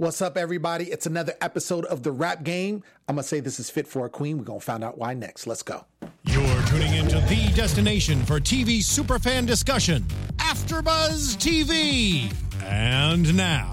[0.00, 0.84] What's up, everybody?
[0.84, 2.82] It's another episode of The Rap Game.
[3.06, 4.38] I'm to say this is fit for a queen.
[4.38, 5.46] We're to find out why next.
[5.46, 5.84] Let's go.
[6.24, 10.06] You're tuning into the destination for TV superfan discussion,
[10.38, 12.32] AfterBuzz TV.
[12.64, 13.72] And now,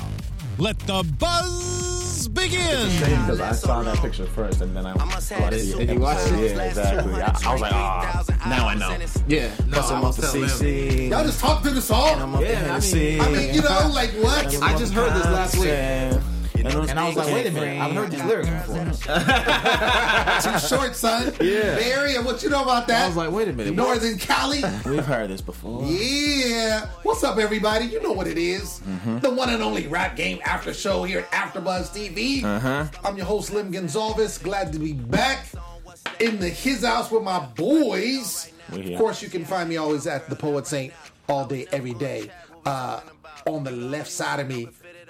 [0.57, 1.86] let the buzz
[2.29, 2.89] begin.
[2.99, 6.55] because I saw that picture first and then I watched the And you watched it?
[6.55, 7.13] Yeah, exactly.
[7.21, 8.97] I, I was like, ah, now I know.
[9.27, 10.61] Yeah, no, Plus I'm I off the was.
[10.61, 11.09] CC.
[11.09, 12.35] Y'all just talk through the I'm song.
[12.35, 14.45] up Yeah, the I mean- I mean, you know, like what?
[14.61, 15.67] I just heard this last week.
[16.65, 18.85] And And I was like, wait a minute, I've heard these lyrics before.
[20.41, 21.33] Too short, son.
[21.39, 21.75] Yeah.
[21.75, 23.03] Bay Area, what you know about that?
[23.03, 23.75] I was like, wait a minute.
[23.75, 23.83] what?
[23.87, 24.61] Northern Cali.
[24.85, 25.83] We've heard this before.
[25.85, 26.87] Yeah.
[27.03, 27.85] What's up, everybody?
[27.85, 28.79] You know what it is.
[28.81, 29.19] Mm-hmm.
[29.19, 32.43] The one and only rap game after show here at AfterBuzz TV.
[32.43, 32.85] Uh-huh.
[33.03, 34.41] I'm your host, Lem Gonsalves.
[34.43, 35.45] Glad to be back
[36.19, 38.51] in the his house with my boys.
[38.71, 40.93] Of course, you can find me always at the Poet Saint
[41.29, 42.29] all day, every day.
[42.65, 42.99] Uh,
[43.45, 44.67] on the left side of me,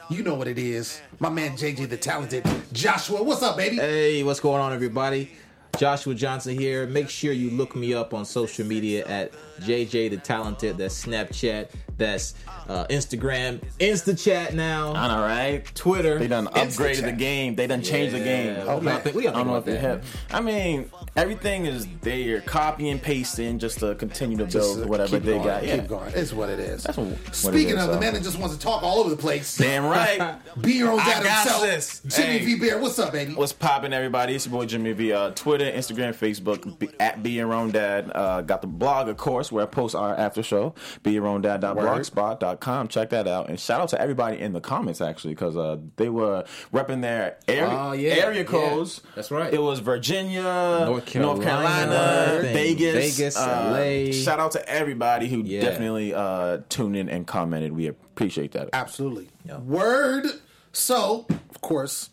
[0.09, 1.02] you know what it is.
[1.20, 3.21] My man JJ the talented Joshua.
[3.21, 3.75] What's up, baby?
[3.77, 5.32] Hey, what's going on, everybody?
[5.77, 6.87] Joshua Johnson here.
[6.87, 10.77] Make sure you look me up on social media at JJ the Talented.
[10.77, 11.70] That's Snapchat.
[11.98, 12.36] That's
[12.70, 14.94] uh, Instagram, InstaChat now.
[14.94, 15.66] I know, right?
[15.74, 16.20] Twitter.
[16.20, 17.05] They done upgraded Insta-chat.
[17.05, 17.55] the game.
[17.55, 18.54] They done changed the game.
[18.55, 19.02] Yeah, Oh, what man.
[19.02, 20.16] think- what do I don't know if think they about have.
[20.32, 24.88] I mean, everything is they're copy and pasting just to continue to Just, build uh,
[24.90, 25.66] whatever they going, got.
[25.66, 25.78] Yeah.
[25.78, 26.12] Keep going.
[26.13, 26.84] It's what it is.
[26.84, 28.00] That's what- what it Speaking is, of the so.
[28.00, 30.35] man that just wants to talk all over the place, Damn right.
[30.62, 31.63] be your own dad I got himself.
[31.63, 32.02] this.
[32.16, 32.55] Jimmy Hey.
[32.60, 33.34] Vibert, what's up, baby?
[33.34, 34.35] What's popping, everybody?
[34.35, 35.13] It's your boy Jimmy V.
[35.13, 38.12] Uh, Twitter, Instagram, Facebook, be, at Be Your Own Dad.
[38.13, 40.73] Uh, got the blog, of course, where I post our after show.
[41.03, 42.87] Be Your Own Dad.blogspot.com.
[42.87, 43.49] Check that out.
[43.49, 47.37] And shout out to everybody in the comments, actually, because uh, they were repping their
[47.48, 48.45] area, Oh, yeah, area yeah.
[48.45, 49.01] codes.
[49.15, 49.54] That's right.
[49.54, 50.41] It was Virginia,
[50.85, 53.71] North Carolina, Carolina, Vegas, Vegas, uh,
[54.07, 54.12] LA.
[54.12, 55.61] Shout out to everybody who Yeah.
[55.61, 57.73] definitely uh, tuned in and commented.
[57.73, 58.70] We appreciate that.
[58.73, 59.29] Absolutely.
[59.45, 59.59] Yeah.
[59.59, 60.26] Word.
[60.73, 62.09] So, of course,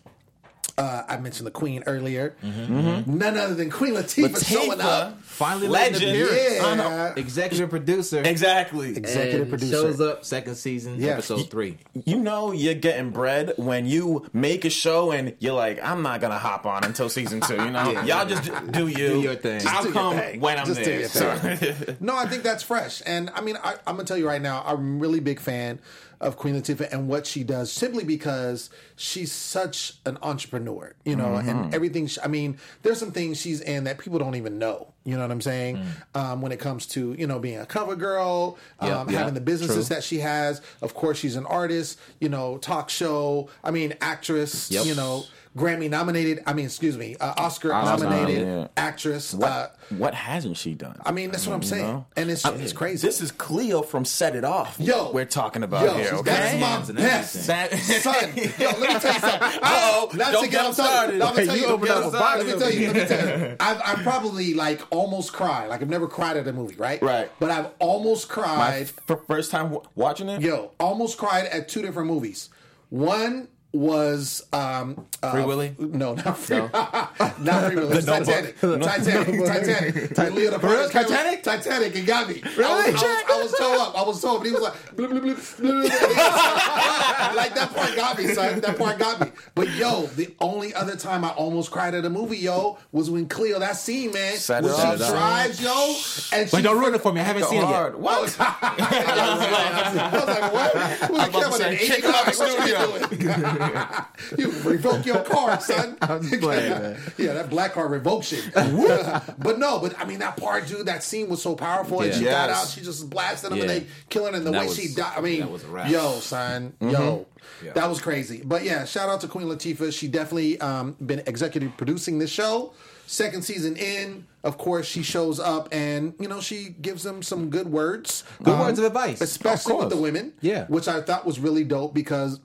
[0.77, 2.35] uh, I mentioned the Queen earlier.
[2.43, 3.17] Mm-hmm.
[3.19, 4.47] None other than Queen Latifah, Latifah.
[4.53, 5.21] showing up.
[5.23, 6.05] Finally, Legend.
[6.05, 6.55] legend.
[6.57, 6.65] Yeah.
[6.67, 7.13] I know.
[7.17, 8.23] Executive producer.
[8.25, 8.97] Exactly.
[8.97, 9.73] Executive And producer.
[9.73, 11.13] shows up second season, Yeah.
[11.13, 11.79] episode three.
[12.05, 16.21] You know you're getting bread when you make a show and you're like, I'm not
[16.21, 17.55] gonna hop on until season two.
[17.55, 18.05] You know, Yeah.
[18.05, 18.95] y'all just do you.
[19.09, 19.61] Do your thing.
[19.61, 20.41] Just I'll come thing.
[20.41, 21.01] when I'm Just do there.
[21.01, 23.03] your So- No, I think that's fresh.
[23.07, 25.41] And I mean, I, I'm going to tell you right now, I'm a really big
[25.41, 25.79] fan
[26.21, 31.25] of Queen Latifah and what she does simply because she's such an entrepreneur, you know,
[31.27, 31.49] Mm-hmm.
[31.49, 32.07] and everything.
[32.07, 34.89] She, I mean, there's some things she's in that people don't even know.
[35.05, 35.77] You know what I'm saying?
[36.15, 36.21] Mm.
[36.21, 39.35] Um, when it comes to, you know, being a cover girl, um, Yeah, yeah, having
[39.35, 39.97] the businesses true.
[39.97, 40.63] that she has.
[40.81, 44.87] Of course, she's an artist, you know, talk show, I mean, actress, Yep.
[44.87, 45.25] you know,
[45.57, 48.71] Grammy nominated, I mean, excuse me, uh, Oscar Oscar nominated nominated.
[48.77, 49.33] actress.
[49.35, 50.97] what, Uh, what hasn't she done?
[51.07, 51.83] I mean, that's what I'm you saying.
[51.87, 52.07] know?
[52.17, 53.07] And it's, it's crazy.
[53.07, 54.75] This is Cleo from Set It Off.
[54.81, 55.13] Yo.
[55.13, 56.13] we're talking about Yo, here.
[56.15, 56.23] Okay?
[56.23, 57.47] that's Okay, my Hands and best.
[57.47, 58.15] That- Son,
[58.59, 59.43] yo, let me tell you something.
[59.63, 60.75] Uh-oh, Not don't to get get started.
[60.75, 61.19] started.
[61.21, 61.69] No, I'm gonna tell You you.
[61.69, 62.87] opened up a box Let me tell you.
[62.89, 63.57] Let me tell you.
[63.61, 65.69] I've, I've probably like almost cried.
[65.69, 67.01] Like I've never cried at a movie, right?
[67.01, 67.31] Right.
[67.39, 68.91] But I've almost My cried.
[69.09, 70.41] f- first time w- watching it.
[70.43, 72.49] Yo, almost cried at two different movies.
[72.91, 75.75] One was um uh, Free Willy?
[75.79, 76.59] No, not free.
[76.73, 77.91] not free Willy.
[77.91, 78.61] It was Titanic.
[78.61, 79.45] Titanic.
[79.45, 80.17] Titanic.
[80.17, 81.43] When Leo DiCaprio- Titanic?
[81.43, 81.97] Titanic.
[81.97, 82.41] It got me.
[82.57, 82.65] Really?
[82.65, 83.99] I was, I was, I was toe up.
[83.99, 84.39] I was toe up.
[84.41, 87.37] But he was like, bloop, bloop, bloop, blub, blub.
[87.37, 88.61] like that part got me, son.
[88.61, 89.27] That part got me.
[89.55, 93.27] But yo, the only other time I almost cried at a movie, yo, was when
[93.27, 93.59] Cleo.
[93.59, 94.99] That scene, man, Set when she up.
[94.99, 95.95] drives, yo,
[96.33, 97.21] and she Wait, don't ruin it for me.
[97.21, 97.73] I haven't seen it yet.
[97.75, 97.97] Hard.
[98.01, 98.37] What?
[98.39, 100.73] I was like, what?
[100.77, 103.64] Who's I'm about to say, kick her out the What you doing?
[104.39, 105.97] you revoke your card, son.
[106.03, 106.99] I'm playing, man.
[107.19, 108.51] yeah, that black card revocation.
[108.55, 110.87] but no, but I mean that part, dude.
[110.87, 112.19] That scene was so powerful, and Yeah.
[112.19, 112.69] she got out.
[112.69, 114.39] She just blasted him, and they killing her.
[114.39, 115.15] And the That way was- she died.
[115.17, 115.91] I mean, that was a wrap.
[115.91, 116.91] yo, son, Mm-hmm.
[116.93, 117.27] yo.
[117.63, 117.73] Yeah.
[117.75, 119.93] That was crazy, but yeah, shout out to Queen Latifah.
[119.93, 122.73] She definitely um, been executive producing this show.
[123.07, 127.51] Second season in, of course, she shows up and you know she gives them some
[127.51, 129.21] good words, Good Um, words of advice.
[129.21, 130.33] especially Of with the women.
[130.41, 130.65] Yeah.
[130.69, 132.41] which I thought was really dope because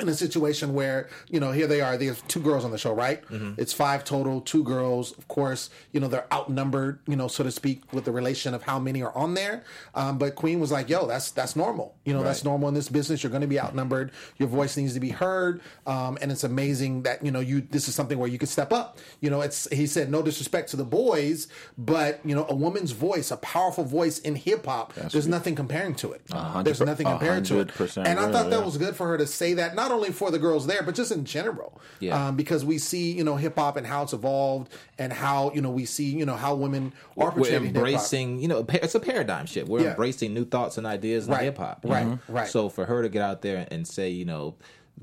[0.00, 2.92] in a situation where you know here they are there's two girls on the show
[2.92, 3.22] right?
[3.28, 3.60] Mm-hmm.
[3.60, 5.16] it's five total two girls.
[5.18, 8.62] Of course you know they're outnumbered you know so to speak with the relation of
[8.62, 9.64] how many are on there.
[9.94, 11.96] Um, but queen was like yo that's that's normal.
[12.04, 13.22] You know that's normal in this business.
[13.22, 14.12] You're going to be outnumbered.
[14.38, 15.60] Your voice needs to be heard.
[15.86, 18.72] Um, and it's amazing that you know you this is something where you can step
[18.72, 18.98] up.
[19.20, 22.92] You know it's he said no disrespect to the boys but you know a woman's
[22.92, 26.22] voice a powerful voice in hip-hop there's nothing comparing to it.
[26.64, 27.70] There's nothing comparing to it.
[27.96, 28.64] and i right, thought that yeah.
[28.64, 31.10] was good for her to say that not only for the girls there but just
[31.12, 31.70] in general
[32.00, 32.14] Yeah.
[32.28, 35.60] um, because we see you know hip hop and how it's evolved and how you
[35.62, 37.76] know we see you know how women are We're in hip-hop.
[37.76, 39.68] embracing, you know, it's a paradigm shift.
[39.68, 39.90] We're Yeah.
[39.90, 41.80] embracing new thoughts and ideas in hip hop.
[41.84, 42.48] right, right.
[42.48, 44.54] So for her to get out there and say, you know,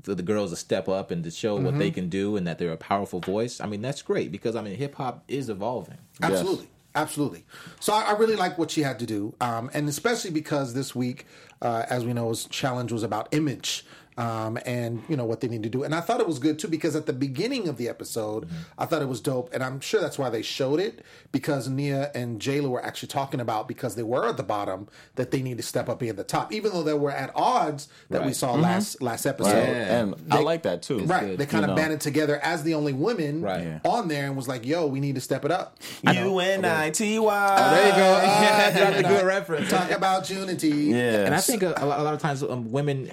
[0.02, 1.78] the, the girls to step up and to show what Mm-hmm.
[1.78, 3.60] they can do and that they're a powerful voice.
[3.60, 5.98] I mean, that's great because I mean, hip hop is evolving.
[6.22, 6.68] Absolutely.
[6.94, 7.44] Absolutely.
[7.80, 10.94] So I, I really like what she had to do, um, and especially because this
[10.94, 11.26] week,
[11.60, 13.84] uh, as we know, was challenge was about image.
[14.18, 16.58] Um, and you know what they need to do, and I thought it was good
[16.58, 18.48] too because at the beginning of the episode,
[18.78, 21.02] I thought it was dope, and I'm sure that's why they showed it
[21.32, 25.32] because Nia and Jayla were actually talking about because they were at the bottom that
[25.32, 27.30] they need to step up and be at the top, even though they were at
[27.34, 28.36] odds that we Right.
[28.36, 29.52] saw last last episode.
[29.52, 29.68] Right.
[29.68, 29.98] Yeah.
[30.00, 31.00] And I like that too.
[31.00, 31.76] Right, good, they kind of know.
[31.76, 33.80] banded together as the only women Right.
[33.84, 35.76] On there and was like, "Yo, we need to step it up."
[36.10, 37.70] U N I T Y.
[37.70, 37.96] There you go.
[38.80, 39.68] That's a good reference.
[39.70, 40.68] Talk about unity.
[40.68, 41.26] Yeah.
[41.26, 43.10] And I think a, a, lot, a lot of times um, women,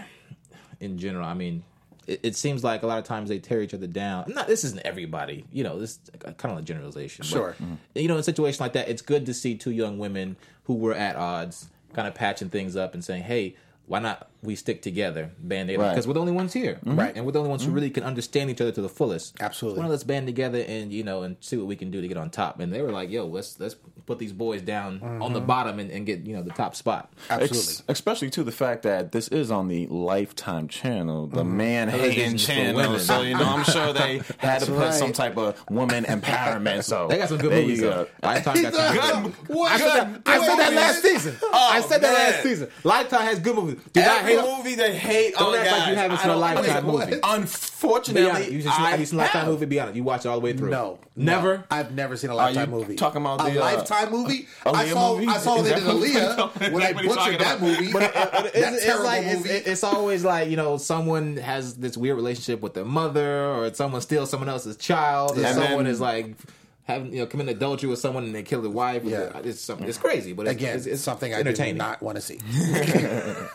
[0.83, 1.63] in general, I mean,
[2.07, 4.25] it, it seems like a lot of times they tear each other down.
[4.27, 5.79] Not this isn't everybody, you know.
[5.79, 7.23] This is kind of like generalization.
[7.23, 7.55] but, Sure.
[7.61, 7.75] Mm-hmm.
[7.95, 10.35] You know, in a situation like that, it's good to see two young women
[10.65, 14.55] who were at odds, kind of patching things up and saying, "Hey." Why not we
[14.55, 15.79] stick together, band aid?
[15.79, 15.89] Right.
[15.89, 16.97] Because we're the only ones here, mm-hmm.
[16.97, 17.13] Right.
[17.15, 17.75] And we're the only ones who mm-hmm.
[17.75, 19.35] really can understand each other to the fullest.
[19.41, 19.81] Absolutely.
[19.81, 22.17] Well, let's band together and you know and see what we can do to get
[22.17, 22.59] on top.
[22.59, 23.75] And they were like, "Yo, let's let's
[24.05, 25.47] put these boys down on the mm-hmm.
[25.47, 27.57] bottom and, and get you know the top spot." Absolutely.
[27.57, 31.57] Ex- especially to the fact that this is on the Lifetime channel, the Mm-hmm.
[31.57, 32.99] man hating channel.
[32.99, 34.93] So you know, I'm sure they had to put right.
[34.93, 36.83] some type of woman empowerment.
[36.83, 37.79] So They got some good there movies.
[37.79, 38.07] you go.
[38.21, 39.33] Lifetime got some good.
[39.47, 41.35] Good, I said that, oh, I said that last season.
[41.53, 42.69] I said that last season.
[42.83, 43.72] Lifetime has good movies.
[43.93, 45.33] Do not Every hate on- movie they hate.
[45.35, 47.19] Don't oh, act like you haven't seen a Lifetime movie.
[47.23, 48.51] Unfortunately, honest.
[48.51, 49.65] You just, I have you seen a Lifetime movie?
[49.65, 49.95] Be honest.
[49.95, 50.69] You watch it all the way through.
[50.69, 51.57] No, Never.
[51.57, 51.63] no.
[51.71, 52.95] I've never seen a Are lifetime you movie.
[52.95, 54.47] talking about a the, uh, lifetime movie?
[54.65, 55.15] I saw.
[55.15, 55.27] movie?
[55.27, 57.91] I saw they that did Aaliyah when I butchered that movie.
[57.91, 59.49] that it's, terrible like it's, movie.
[59.49, 64.01] it's always like you know someone has this weird relationship with their mother, or someone
[64.01, 66.35] steals someone else's child, or And someone is like
[66.85, 69.03] having you know committing adultery with someone and they kill the wife.
[69.03, 69.37] Yeah.
[69.43, 69.87] it's something.
[69.87, 72.37] It's crazy, but it's, Again, it's, it's something I do not want to see.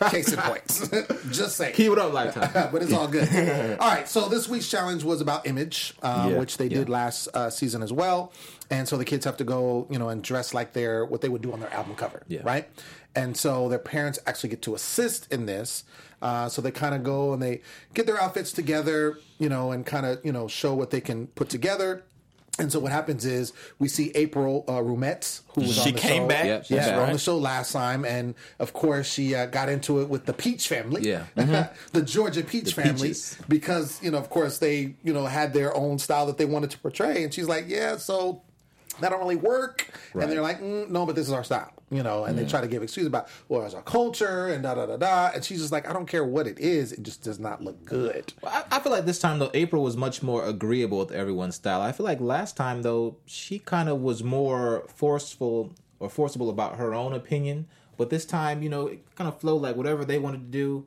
[0.09, 0.65] Case in point.
[1.31, 1.75] Just saying.
[1.75, 2.69] Keep it up, Lifetime.
[2.71, 3.27] but it's all good.
[3.79, 6.39] all right, so this week's challenge was about image, um, Yeah.
[6.39, 8.31] which they did last uh, season as well.
[8.71, 11.29] And so the kids have to go, you know, and dress like they're what they
[11.29, 12.41] would do on their album cover, Yeah.
[12.43, 12.67] right?
[13.15, 15.83] And so their parents actually get to assist in this.
[16.21, 17.61] Uh, so they kind of go and they
[17.93, 21.27] get their outfits together, you know, and kind of you know show what they can
[21.27, 22.03] put together.
[22.57, 25.99] And so what happens is we see April uh, Rumets, who was She on the
[26.01, 26.27] came show.
[26.27, 26.45] back?
[26.45, 27.07] Yep, she's yeah, back.
[27.07, 30.33] on the show last time, and of course she uh, got into it with the
[30.33, 31.23] Peach family, Yeah.
[31.93, 33.37] the Georgia Peach The family, Peaches.
[33.47, 36.71] because you know, of course, they you know had their own style that they wanted
[36.71, 38.41] to portray, and she's like, yeah, so
[39.01, 40.23] that don't really work, Right.
[40.23, 42.61] and they're like, mm, no, but this is our style, you know, and they try
[42.61, 45.59] to give excuses about well, it's our culture and da da da da, and she's
[45.59, 48.33] just like, I don't care what it is, it just does not look good.
[48.45, 51.81] I, I feel like this time though, April was much more agreeable with everyone's style.
[51.81, 56.77] I feel like last time though, she kind of was more forceful or forcible about
[56.77, 57.67] her own opinion.
[57.97, 60.85] But this time, you know, it kind of flowed like whatever they wanted to do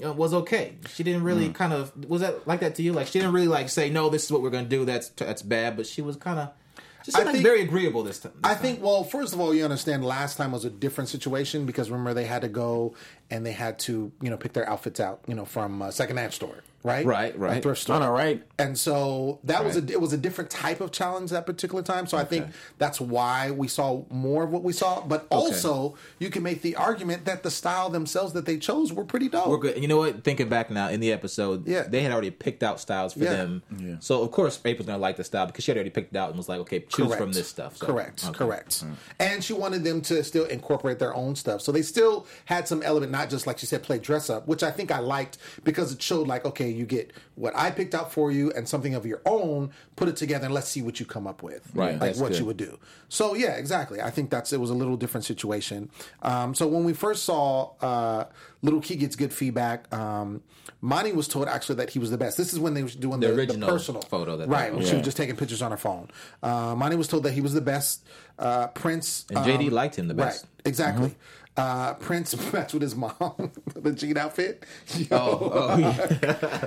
[0.00, 0.74] was okay.
[0.88, 2.92] She didn't really kind of was that like that to you?
[2.92, 4.84] Like she didn't really like say no, this is what we're gonna do.
[4.84, 5.76] That's that's bad.
[5.76, 6.50] But she was kind of
[7.04, 8.32] just I like think- very agreeable this time.
[8.34, 8.62] this I time.
[8.62, 12.14] think, well, first of all, you understand last time was a different situation because remember
[12.14, 12.94] they had to go
[13.30, 15.92] and they had to, you know, pick their outfits out, you know, from uh, a
[15.92, 17.04] secondhand store, right?
[17.04, 17.58] Right, right.
[17.58, 17.96] A thrift store.
[17.96, 18.42] I know, right?
[18.58, 22.06] And so that was a it was a different type of challenge that particular time.
[22.06, 22.46] So I think
[22.78, 25.00] that's why we saw more of what we saw.
[25.04, 29.04] But also, you can make the argument that the style themselves that they chose were
[29.04, 29.48] pretty dope.
[29.48, 29.80] We're good.
[29.80, 30.22] You know what?
[30.22, 31.82] Thinking back now in the episode, Yeah.
[31.82, 33.32] they had already picked out styles for Yeah.
[33.32, 33.62] them.
[33.76, 33.96] Yeah.
[34.00, 36.28] So of course April's gonna like the style because she had already picked it out
[36.28, 37.20] and was like, okay, choose Correct.
[37.22, 37.76] from this stuff.
[37.78, 38.34] So, correct, okay.
[38.38, 38.84] correct.
[39.18, 41.60] And she wanted them to still incorporate their own stuff.
[41.62, 44.62] So they still had some element, not just like she said, play dress up, which
[44.62, 48.12] I think I liked because it showed like, okay, you get what I picked out
[48.12, 51.06] for you and something of your own, put it together and let's see what you
[51.06, 51.68] come up with.
[51.74, 52.38] Right, Like what good.
[52.40, 52.78] you would do.
[53.08, 54.00] So yeah, exactly.
[54.00, 55.90] I think that's it was a little different situation.
[56.22, 58.24] Um, so when we first saw uh,
[58.62, 60.42] Little Key gets good feedback, um,
[60.80, 62.36] Monty was told actually that he was the best.
[62.36, 64.72] This is when they were doing the, The the original personal photo that right?
[64.82, 64.94] She Yeah.
[64.96, 66.08] was just taking pictures on her phone.
[66.42, 68.04] Uh, Monty was told that he was the best.
[68.38, 70.44] Uh, Prince And JD um, liked him the best.
[70.44, 71.14] Right, exactly.
[71.56, 74.64] Uh, Prince matched with his mom, the jean outfit.
[74.96, 75.76] Yo, Oh,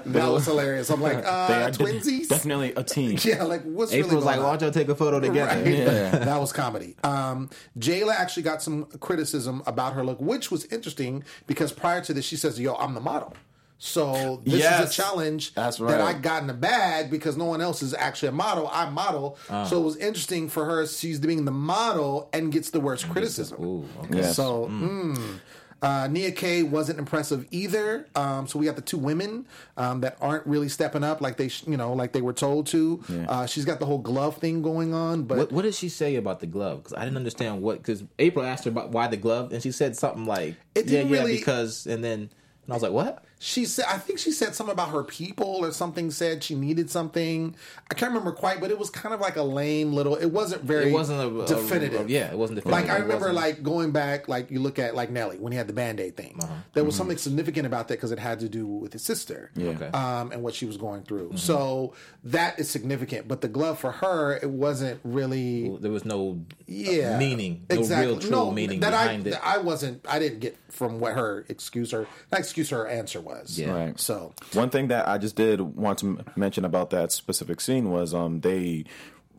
[0.06, 0.90] that was hilarious.
[0.90, 2.30] I'm like, uh, twinsies.
[2.30, 3.18] definitely a team.
[3.22, 5.52] Yeah, like what's April's really like, why don't y'all take a photo together?
[5.52, 6.12] Right.
[6.24, 6.96] that was comedy.
[7.04, 12.14] Um, Jayla actually got some criticism about her look, which was interesting because prior to
[12.14, 13.34] this, she says, "Yo, I'm the model."
[13.80, 16.02] So this is a challenge That's that.
[16.02, 18.68] I got in the bag because no one else is actually a model.
[18.72, 19.66] I model, Uh.
[19.66, 20.88] so it was interesting for her.
[20.88, 23.64] She's being the model and gets the worst criticism.
[23.64, 24.18] Ooh, okay.
[24.18, 24.36] Yes.
[24.36, 25.40] So, mm.
[25.80, 28.08] Uh, Nia Kay wasn't impressive either.
[28.16, 29.46] Um, so we got the two women
[29.78, 32.66] um, that aren't really stepping up like they, sh- you know, like they were told
[32.68, 33.04] to.
[33.30, 36.16] Uh, she's got the whole glove thing going on, but What, what did she say
[36.16, 36.80] about the glove?
[36.82, 37.78] Because I didn't understand what.
[37.78, 41.02] Because April asked her about why the glove, and she said something like, It "Yeah,
[41.02, 42.32] didn't yeah, really- because." And then
[42.64, 43.24] And I was like, what?
[43.40, 46.10] She said, I think she said something about her people or something.
[46.10, 47.56] Said she needed something.
[47.92, 50.16] I can't remember quite, but it was kind of like a lame little.
[50.16, 50.90] It wasn't very.
[50.90, 52.08] It wasn't a- a- definitive.
[52.08, 52.88] a- yeah, it wasn't definitive.
[52.90, 55.68] Like I remember, like going back, like you look at like Nelly when he had
[55.68, 56.40] the Band Aid thing.
[56.42, 56.52] Uh-huh.
[56.74, 56.88] There Mm-hmm.
[56.88, 59.52] was something significant about that because it had to do with his sister.
[59.56, 59.70] Yeah.
[59.70, 59.88] Okay.
[59.90, 61.28] Um, and what she was going through.
[61.28, 61.38] Mm-hmm.
[61.38, 63.28] So that is significant.
[63.28, 65.70] But the glove for her, it wasn't really.
[65.80, 68.08] There was no Yeah, meaning, no exactly.
[68.08, 69.32] real true No, meaning that behind I, it.
[69.34, 70.04] that I wasn't.
[70.10, 73.60] I didn't get from what her excuse her not excuse her answer was.
[73.60, 73.72] Yeah.
[73.72, 74.00] Right.
[74.00, 77.90] So One thing that I just did want to m- mention about that specific scene
[77.92, 78.86] was um, they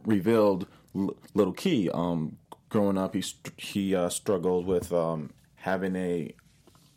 [0.05, 1.91] revealed L- Little Key.
[1.91, 2.37] Um,
[2.69, 6.35] growing up, he st- he uh, struggled with um, having a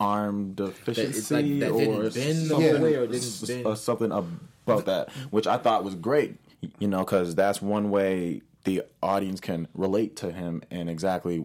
[0.00, 5.58] arm deficiency that or didn't something, whole or s- uh, something about that, which I
[5.58, 6.36] thought was great.
[6.78, 11.44] You know, because that's one way the audience can relate to him and exactly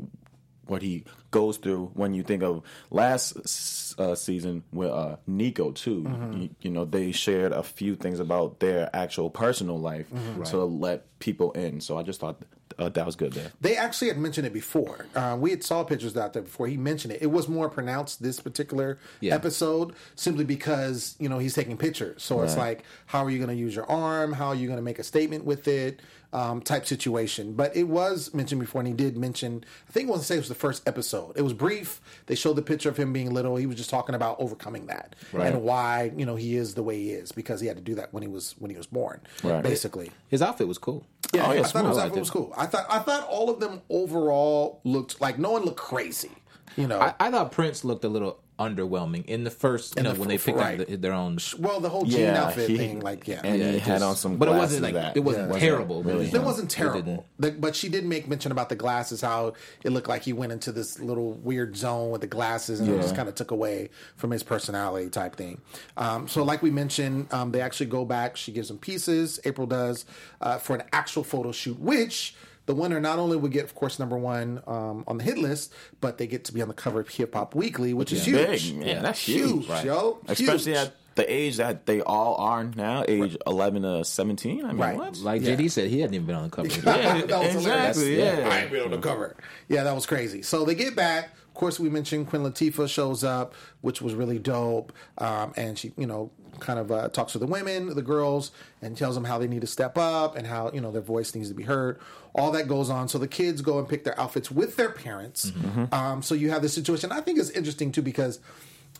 [0.67, 2.61] what he goes through when you think of
[2.91, 6.03] last uh, season with uh, Nico too.
[6.03, 6.41] Mm-hmm.
[6.41, 10.43] You, you know, they shared a few things about their actual personal life Mm-hmm.
[10.43, 11.81] to let people in.
[11.81, 12.37] So I just thought
[12.77, 13.51] uh, that was good there.
[13.59, 15.07] They actually had mentioned it before.
[15.15, 17.21] Uh, we had saw pictures out there before he mentioned it.
[17.23, 19.33] It was more pronounced this particular Yeah.
[19.33, 22.21] episode simply because you know he's taking pictures.
[22.21, 24.31] So it's like, how are you going to use your arm?
[24.33, 25.99] How are you going to make a statement with it?
[26.33, 27.53] Um, type situation.
[27.53, 29.63] But it was mentioned before, and he did mention.
[29.87, 31.31] I think I want to say it was the first episode.
[31.37, 32.01] It was brief.
[32.25, 33.55] They showed the picture of him being little.
[33.55, 35.53] He was just talking about overcoming that Right.
[35.53, 37.95] and why you know he is the way he is because he had to do
[37.95, 39.21] that when he was when he was born.
[39.41, 39.63] Right.
[39.63, 40.11] Basically.
[40.27, 41.05] His outfit was cool.
[41.33, 41.97] Yeah, Oh, yeah, I thought it was, smooth.
[41.97, 42.53] I thought it was cool.
[42.57, 46.31] I thought I thought all of them overall looked like no one looked crazy.
[46.75, 50.03] You know, I, I thought Prince looked a little underwhelming in the first, you In
[50.05, 50.81] know, the when they picked right.
[50.81, 51.37] out the, their own.
[51.59, 53.93] well, the whole jean Yeah, outfit he- thing, like yeah, and Yeah, he it had
[53.99, 56.03] just- on some, but it wasn't like that it wasn't wasn't terrible.
[56.03, 59.21] really it It wasn't didn't- terrible, The- but she did make mention about the glasses.
[59.21, 62.89] How it looked like he went into this little weird zone with the glasses, and
[62.89, 65.61] it just kind of took away from his personality type thing.
[65.95, 68.37] Um, so, like we mentioned, um, they actually go back.
[68.37, 69.39] She gives him pieces.
[69.45, 70.05] April does
[70.41, 72.35] uh, for an actual photo shoot, which.
[72.67, 75.73] The winner not only would get, of course, number one um, on the hit list,
[75.99, 78.59] but they get to be on the cover of Hip Hop Weekly, which is Big,
[78.59, 78.73] huge.
[78.85, 79.01] man.
[79.03, 79.85] That's huge, huge, right.
[79.85, 80.19] yo.
[80.27, 80.85] Especially Huge.
[80.87, 84.63] at the age that they all are now, age 11 to 17.
[84.63, 84.95] I mean, Right.
[84.97, 85.17] what?
[85.17, 85.55] Like Yeah.
[85.55, 86.67] JD said, he hadn't even been on the cover.
[86.75, 87.55] Yeah, That was hilarious.
[87.97, 88.49] exactly, yeah.
[88.51, 89.35] I ain't been on the cover.
[89.69, 90.41] Yeah, that was crazy.
[90.43, 91.31] So they get back.
[91.47, 94.93] Of course, we mentioned Queen Latifah shows up, which was really dope.
[95.17, 98.97] Um, and she, you know, kind of uh, talks to the women, the girls, and
[98.97, 101.49] tells them how they need to step up and how you know their voice needs
[101.49, 101.99] to be heard.
[102.35, 103.07] All that goes on.
[103.07, 105.51] So the kids go and pick their outfits with their parents.
[105.91, 107.11] Um, so you have this situation.
[107.11, 108.39] I think it's interesting too because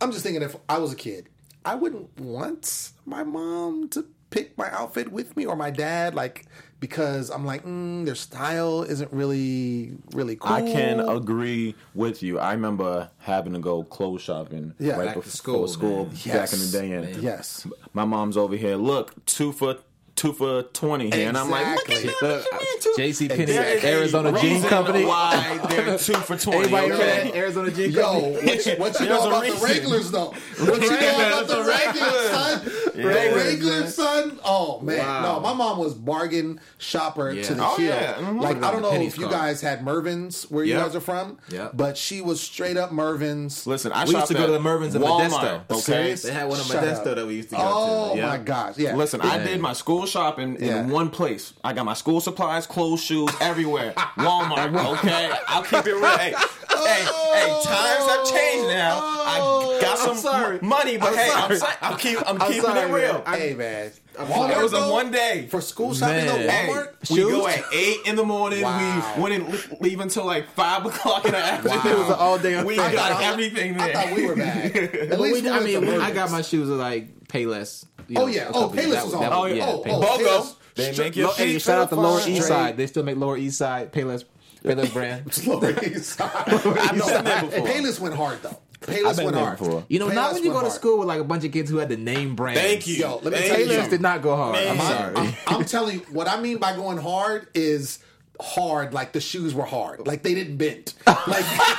[0.02, 1.30] I'm just thinking if I was a kid,
[1.66, 6.46] I wouldn't want my mom to pick my outfit with me or my dad, like
[6.80, 10.52] because I'm like mm, their style isn't really really cool.
[10.54, 12.40] I can agree with you.
[12.40, 14.98] I remember having to go clothes shopping Yeah.
[14.98, 16.38] right Back to before school, school, man.
[16.38, 16.92] back in the day.
[16.92, 17.66] And Yes.
[17.66, 17.68] Yes.
[17.94, 18.76] my mom's over here.
[18.76, 19.78] Look, two for
[20.16, 22.28] two for twenty here, and I'm like, look at Exactly.
[22.30, 23.90] you, look at you, two- JC Penney, Exactly.
[23.90, 25.06] Arizona Jean Reason Company.
[25.06, 26.58] Why they're two for twenty?
[26.60, 27.24] Anybody remember okay?
[27.30, 28.34] that Arizona Jean Yo, Company?
[28.48, 30.34] what you, what you know a about the regulars though?
[30.58, 32.87] What you know about the regulars, son?
[33.04, 34.40] The regulars, son.
[34.44, 35.22] Oh man, Wow.
[35.36, 37.44] no, my mom was bargain shopper Yeah.
[37.44, 37.88] to the Oh, hill.
[37.88, 38.14] yeah.
[38.16, 38.42] Mhm.
[38.42, 39.34] Like I don't know Penny's if you car.
[39.34, 41.72] guys had Mervyn's where you guys are from, Yep.
[41.76, 43.66] but she was straight up Mervyn's.
[43.68, 45.62] Listen, I We used to go to the Mervyn's in Walmart, Modesto.
[45.72, 46.22] Okay, Serious?
[46.24, 47.16] They had one in Modesto up.
[47.16, 48.18] that we used to go Oh to.
[48.20, 48.28] Yeah.
[48.28, 48.96] my gosh, yeah.
[48.96, 50.80] Listen, I did my school shopping Yeah.
[50.80, 51.54] in one place.
[51.64, 53.94] I got my school supplies, clothes, shoes, everywhere.
[54.18, 55.32] Walmart, okay?
[55.48, 56.06] I'll keep it real.
[56.18, 59.00] Hey, hey, hey, times have changed now.
[59.30, 60.60] I got some sorry.
[60.62, 63.24] money, but I'm hey, I'm, I'm, keep, I'm, I'm keeping sorry, it real.
[63.26, 65.48] I- hey man, it was a one day.
[65.50, 66.28] for school shopping Man.
[66.28, 66.50] though.
[66.52, 67.12] Hey, Walmart.
[67.12, 68.62] we go at eight in the morning.
[68.64, 69.14] Wow.
[69.16, 71.78] We wouldn't leave until like five o'clock in the afternoon.
[71.86, 73.94] It was an all-day We got I thought- everything I there.
[74.04, 74.76] thought we were bad.
[74.76, 77.86] At least we, we I mean, I got my shoes at like Payless.
[78.08, 78.52] you Oh, oh, oh yeah.
[78.54, 79.34] Oh, Payless that was that on.
[79.34, 79.66] Oh, yeah.
[79.68, 80.56] Oh, oh, BOGO.
[80.76, 82.22] They Straight- make your Lo- hey, feet shout out to feel Lower.
[82.28, 82.78] East Side.
[82.78, 84.24] They still make Lower East Side Payless,
[84.64, 85.48] Payless brand.
[85.48, 86.32] Lower East Side.
[86.48, 87.68] I've been there before.
[87.68, 88.58] Payless went hard though.
[88.82, 89.58] Payless went hard.
[89.58, 89.84] before.
[89.90, 90.80] You know, not when you go went to hard.
[90.80, 92.58] school with like a bunch of kids who had the name brand.
[92.60, 92.96] Thank you.
[92.96, 93.72] Yo, let me Thank tell you you.
[93.80, 94.56] Payless did not go hard.
[94.56, 95.14] I'm Man.
[95.14, 95.16] sorry.
[95.48, 98.00] I'm, I'm telling you, what I mean by going hard is
[98.40, 100.94] hard, like the shoes were hard, like they didn't bend.
[101.08, 101.26] Like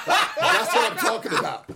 [0.07, 1.67] that's what I'm talking about.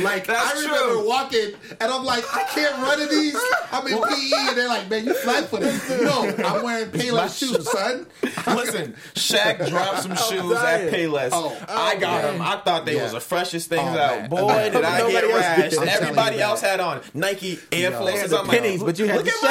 [0.00, 1.08] Like That's I remember true.
[1.08, 3.36] walking, and I'm like, I can't run in these.
[3.72, 5.74] I'm in PE, and they're like, man, you flat footed.
[6.02, 8.06] No, I'm wearing Payless shoes, son.
[8.56, 11.30] Listen, Shaq dropped some shoes at Payless.
[11.32, 12.32] Oh, I got man.
[12.34, 12.42] them.
[12.42, 13.04] I thought they Yeah.
[13.04, 14.20] was the freshest things Oh, out.
[14.20, 14.30] man.
[14.30, 14.72] Boy, Man.
[14.72, 15.64] did I Nobody get else did.
[15.64, 17.92] I'm telling Everybody else had on Nike Air.
[17.92, 18.32] Forces.
[18.32, 19.42] I'm like, pennies, but you had look at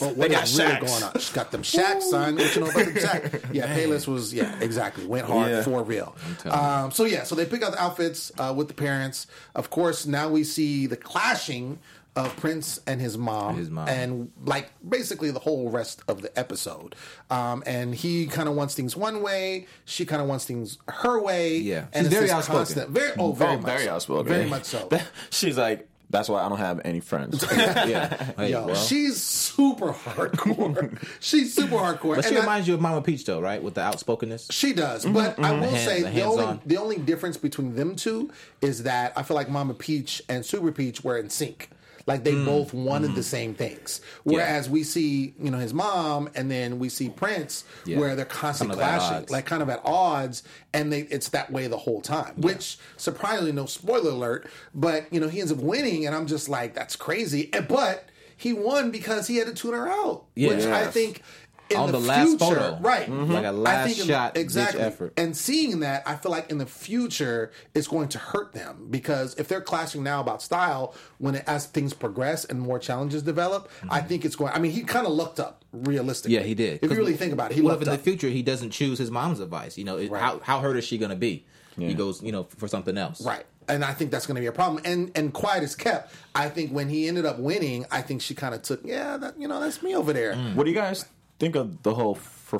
[0.00, 0.14] mine.
[0.18, 1.18] They got really going on?
[1.18, 2.36] She got them Shaq, son.
[2.36, 3.40] What you know about them Shaq?
[3.54, 5.06] Yeah, Payless was yeah, exactly.
[5.06, 6.14] Went hard for real.
[6.46, 9.26] Um, so yeah, so they pick out the outfits uh, with the parents.
[9.54, 9.83] Of course.
[9.84, 11.78] Course, now we see the clashing
[12.16, 13.88] of Prince and his mom, His mom.
[13.88, 16.94] and like basically the whole rest of the episode.
[17.28, 21.20] Um, and he kind of wants things one way, she kind of wants things her
[21.20, 21.56] way.
[21.58, 21.86] Yeah.
[21.92, 22.58] and She's it's very outspoken.
[22.60, 24.32] constant- very, oh, very oh, much, very outspoken.
[24.32, 24.88] very much so.
[25.30, 27.44] She's like, that's why I don't have any friends.
[27.56, 28.32] yeah.
[28.36, 28.74] Hey, Yo, well.
[28.74, 30.98] she's super hardcore.
[31.20, 32.16] she's super hardcore.
[32.16, 33.62] But she And I- reminds you of Mama Peach, though, right?
[33.62, 34.48] With the outspokenness.
[34.50, 35.60] She does, mm-hmm, but I mm-hmm.
[35.60, 36.60] will The hand- say the the, only hands-on.
[36.66, 38.30] the only difference between them two
[38.60, 41.68] is that I feel like Mama Peach and Supa Peach were in sync.
[42.06, 42.44] Like they Mm.
[42.44, 44.00] both wanted the same things.
[44.24, 47.98] Whereas we see, you know, his mom, and then we see Prince, Yeah.
[47.98, 50.42] where they're constantly Kind of clashing, like kind of at odds,
[50.74, 52.34] and they it's that way the whole time.
[52.36, 56.48] Which surprisingly, no spoiler alert, but you know he ends up winning, and I'm just
[56.48, 57.48] like, that's crazy.
[57.54, 60.48] And, but he won because he had to tune her out, Yeah.
[60.50, 61.22] which I think.
[61.70, 62.78] In On the, the last future, photo.
[62.82, 63.08] right?
[63.10, 64.80] Like a I last think shot, ditch exactly.
[64.82, 65.14] effort.
[65.16, 69.34] And seeing that, I feel like in the future, it's going to hurt them because
[69.36, 73.70] if they're clashing now about style, when it, as things progress and more challenges develop,
[73.88, 74.52] I think it's going.
[74.52, 76.36] I mean, he kind of looked up realistically.
[76.36, 76.42] Mm-hmm.
[76.42, 76.80] Yeah, he did.
[76.82, 77.98] If you really think about it, he what if looked in up.
[77.98, 79.78] the future he doesn't choose his mom's advice?
[79.78, 80.20] You know, it, Right.
[80.20, 81.46] how how hurt is she going to be?
[81.78, 83.20] He goes, you know, for something else.
[83.24, 83.44] Right.
[83.66, 84.82] And I think that's going to be a problem.
[84.84, 86.14] And and quiet is kept.
[86.34, 89.40] I think when he ended up winning, I think she kind of took, yeah, that
[89.40, 90.36] you know, that's me over there.
[90.54, 91.06] what do you guys
[91.38, 92.58] think of the whole fr-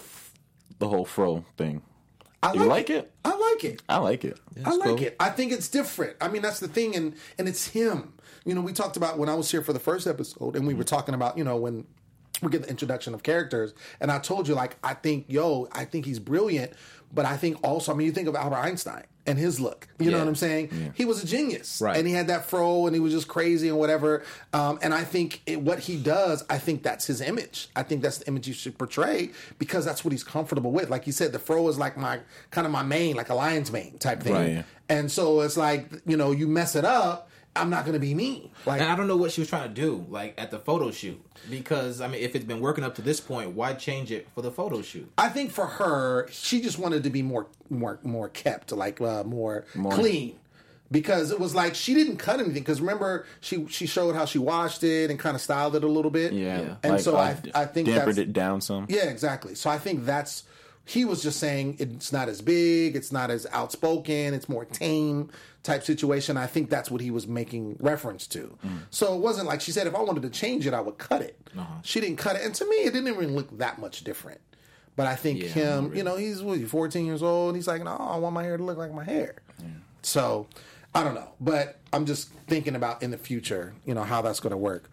[0.78, 1.82] the whole fro thing?
[2.42, 3.10] I You like it?
[3.24, 3.82] I like it.
[3.88, 4.38] I like it.
[4.64, 5.02] I like cool.
[5.02, 5.16] it.
[5.18, 6.16] I think it's different.
[6.20, 8.12] I mean, that's the thing, and and it's him.
[8.44, 10.74] You know, we talked about when I was here for the first episode, and we
[10.74, 11.86] were talking about you know when
[12.42, 15.86] we get the introduction of characters, and I told you like I think yo, I
[15.86, 16.72] think he's brilliant,
[17.14, 19.88] but I think also, I mean, you think of Albert Einstein and his look.
[19.98, 20.92] You know what I'm saying?
[20.94, 21.96] He was a genius, Right.
[21.96, 24.22] And he had that fro, and he was just crazy and whatever.
[24.52, 27.68] Um, and I think it, what he does, I think that's his image.
[27.74, 30.90] I think that's the image you should portray because that's what he's comfortable with.
[30.90, 33.72] Like you said, the fro is like my kind of my mane, like a lion's
[33.72, 34.32] mane type thing.
[34.32, 34.64] Right.
[34.88, 38.14] And so it's like, you know, you mess it up, I'm not going to be
[38.14, 38.50] me.
[38.66, 40.90] Like, And I don't know what she was trying to do, like at the photo
[40.90, 44.28] shoot, because I mean, if it's been working up to this point, why change it
[44.34, 45.10] for the photo shoot?
[45.16, 49.24] I think for her, she just wanted to be more, more, more kept, like uh,
[49.24, 50.36] more, clean.
[50.90, 52.62] Because it was like she didn't cut anything.
[52.62, 55.88] Because remember, she she showed how she washed it and kind of styled it a
[55.88, 56.32] little bit.
[56.32, 56.76] Yeah.
[56.82, 58.86] And Like, so I I think dampened that's, it down some.
[58.88, 59.54] Yeah, exactly.
[59.54, 60.44] So I think that's
[60.84, 65.30] he was just saying it's not as big, it's not as outspoken, it's more tame
[65.62, 66.36] type situation.
[66.36, 68.56] I think that's what he was making reference to.
[68.64, 68.80] Mm.
[68.90, 71.22] So it wasn't like she said if I wanted to change it, I would cut
[71.22, 71.38] it.
[71.56, 71.74] Uh-huh.
[71.82, 74.40] She didn't cut it, and to me, it didn't even look that much different.
[74.96, 77.82] But I think Yeah, him, you know, he's what, 14 years old, and he's like,
[77.82, 79.36] no, I want my hair to look like my hair.
[80.02, 80.46] So
[80.94, 84.38] I don't know, but I'm just thinking about in the future, you know, how that's
[84.40, 84.90] going to work.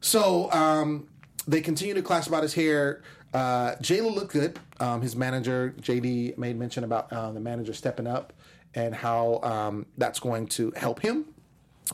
[0.00, 1.08] So um,
[1.46, 3.02] they continue to clash about his hair.
[3.34, 4.58] Uh, Jayla looked good.
[4.82, 8.32] Um, his manager JD made mention about uh, the manager stepping up
[8.74, 11.26] and how um, that's going to help him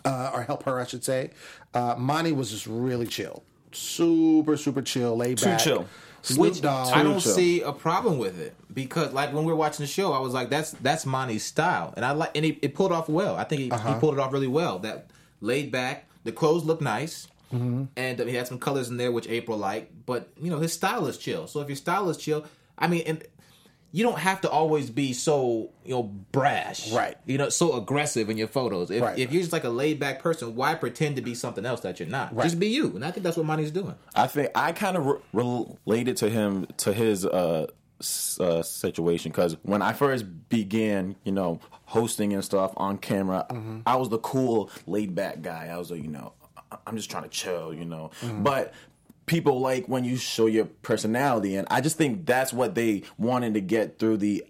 [0.04, 1.30] uh, or help her, I should say.
[1.74, 5.60] Uh, Monty was just really chill, super super chill, laid back.
[5.60, 5.86] Super chill.
[6.22, 6.92] Snoop Which Dogg.
[6.94, 7.32] I don't chill.
[7.34, 10.34] see a problem with it because, like, when we were watching the show, I was
[10.34, 13.36] like, "That's that's Monty's style," and I like, and he, it pulled off well.
[13.36, 13.94] I think he, Uh-huh.
[13.94, 14.80] he pulled it off really well.
[14.80, 17.84] That laid back, the clothes look nice, Mm-hmm.
[17.96, 19.92] and uh, he had some colors in there which April liked.
[20.06, 21.46] But you know, his style is chill.
[21.46, 22.44] So if your style is chill,
[22.78, 23.22] I mean, and
[23.90, 27.16] you don't have to always be so you know brash, Right.
[27.26, 28.90] You know, so aggressive in your photos.
[28.90, 29.18] If, Right.
[29.18, 31.98] if you're just like a laid back person, why pretend to be something else that
[31.98, 32.34] you're not?
[32.34, 32.44] Right.
[32.44, 32.94] Just be you.
[32.94, 33.94] And I think that's what Monty's doing.
[34.14, 37.66] I think I kind of re- related to him to his uh,
[38.40, 43.78] uh, situation because when I first began, you know, hosting and stuff on camera, Mm-hmm.
[43.86, 45.68] I was the cool, laid back guy.
[45.72, 46.34] I was like, you know,
[46.86, 48.42] I'm just trying to chill, you know, Mm-hmm.
[48.42, 48.74] but.
[49.28, 53.54] People like when you show your personality, and I just think that's what they wanted
[53.54, 54.44] to get through the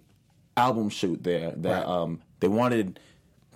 [0.56, 1.52] album shoot there.
[1.56, 1.86] That Right.
[1.86, 2.98] um, they wanted,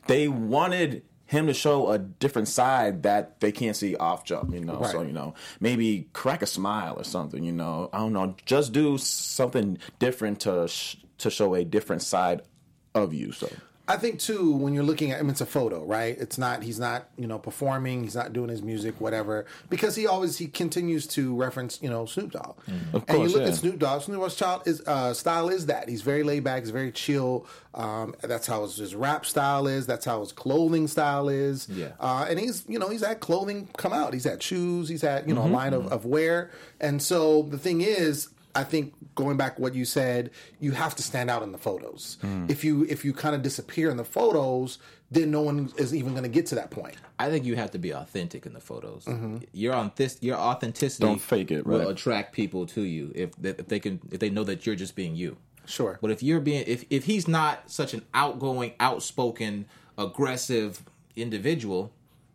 [0.07, 4.61] they wanted him to show a different side that they can't see off jump, you
[4.61, 4.83] know.
[4.85, 7.89] So you know, maybe crack a smile or something, you know.
[7.93, 12.43] I don't know, just do something different to sh- to show a different side
[12.95, 13.33] of you.
[13.33, 13.49] So
[13.88, 16.16] I think too when you're looking at him, it's a photo, right?
[16.18, 20.07] It's not he's not you know performing, he's not doing his music, whatever, because he
[20.07, 22.57] always he continues to reference you know Snoop Dogg.
[22.92, 23.49] Of course, and you look yeah.
[23.49, 24.03] at Snoop Dogg.
[24.03, 27.47] Snoop Dogg's child is uh, style is that he's very laid back, he's very chill.
[27.75, 29.87] Um, that's how his, his rap style is.
[29.87, 31.68] That's how his clothing style is.
[31.68, 31.92] Yeah.
[31.99, 34.14] Uh, and he's you know he's had clothing come out.
[34.14, 34.88] He's had shoes.
[34.88, 36.51] He's had you know a line of, of wear.
[36.81, 38.29] And so the thing is.
[38.55, 42.19] I think going back what you said, you have to stand out in the photos.
[42.21, 42.47] Hmm.
[42.49, 44.79] If you if you kind of disappear in the photos,
[45.11, 46.97] then no one is even going to get to that point.
[47.19, 49.05] I think you have to be authentic in the photos.
[49.05, 49.38] Mm-hmm.
[49.53, 53.69] Your on this, your authenticity Don't fake it, will attract people to you if if
[53.69, 55.37] they can if they know that you're just being you.
[55.65, 55.99] Sure.
[56.01, 60.83] But if you're being if if he's not such an outgoing, outspoken, aggressive
[61.17, 61.93] individual,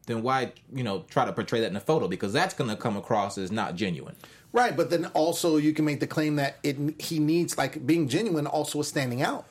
[0.08, 2.76] then why you know try to portray that in a photo because that's going to
[2.76, 4.16] come across as not genuine.
[4.58, 8.08] Right, but then also you can make the claim that it he needs like being
[8.08, 9.46] genuine also is standing out.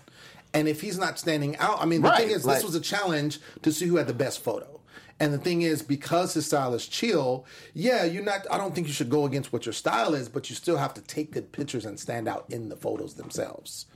[0.52, 2.74] And if he's not standing out, I mean, the Right, thing is, like- this was
[2.74, 4.80] a challenge to see who had the best photo.
[5.20, 8.46] And the thing is, because his style is chill, yeah, you're not.
[8.50, 10.92] I don't think you should go against what your style is, but you still have
[10.94, 13.86] to take good pictures and stand out in the photos themselves.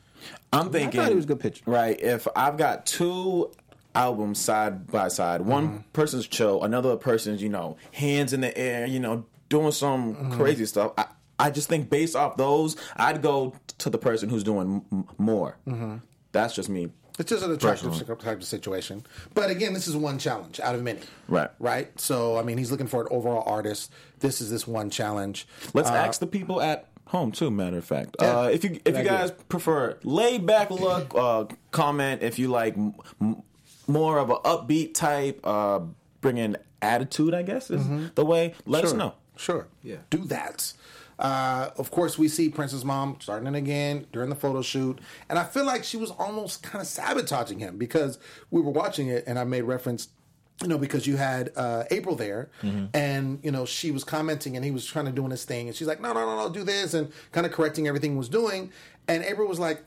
[0.53, 1.63] I'm thinking it was a good picture.
[1.67, 2.01] Right.
[2.01, 3.51] If I've got two
[3.95, 5.77] albums side by side, one Mm-hmm.
[5.93, 10.33] person's chill, another person's, you know, hands in the air, you know, doing some Mm-hmm.
[10.41, 10.93] crazy stuff.
[10.97, 11.07] I,
[11.39, 15.57] I just think based off those, I'd go to the person who's doing m- more.
[15.67, 15.97] Mm-hmm.
[16.33, 16.91] That's just me.
[17.19, 18.17] It's just an attractive Personally.
[18.23, 19.05] type of situation.
[19.35, 21.01] But again, this is one challenge out of many.
[21.29, 21.51] Right.
[21.59, 21.99] Right.
[22.01, 23.93] So I mean, he's looking for an overall artist.
[24.21, 25.47] This is this one challenge.
[25.75, 27.51] Let's Uh, ask the people at home too.
[27.51, 29.11] Matter of fact, Yeah, uh, if you if you idea.
[29.11, 32.23] guys prefer laid back look, uh, comment.
[32.23, 33.43] If you like m- m-
[33.87, 35.81] more of a upbeat type, uh,
[36.23, 37.35] bring in attitude.
[37.35, 37.85] I guess is
[38.15, 38.55] the way.
[38.65, 38.99] Let us Mm-hmm.
[38.99, 39.15] Know.
[39.41, 39.67] Sure.
[39.83, 39.97] Yeah.
[40.11, 40.73] Do that.
[41.19, 44.99] Uh, of course, we see Prince's mom starting it again during the photo shoot,
[45.29, 48.19] and I feel like she was almost kind of sabotaging him because
[48.51, 50.09] we were watching it, and I made reference,
[50.63, 52.49] you know, because you had uh, April there,
[52.95, 55.77] and you know she was commenting, and he was trying to doing his thing, and
[55.77, 58.31] she's like, no, no, no, no, do this, and kind of correcting everything he was
[58.31, 58.73] doing,
[59.07, 59.83] and April was like,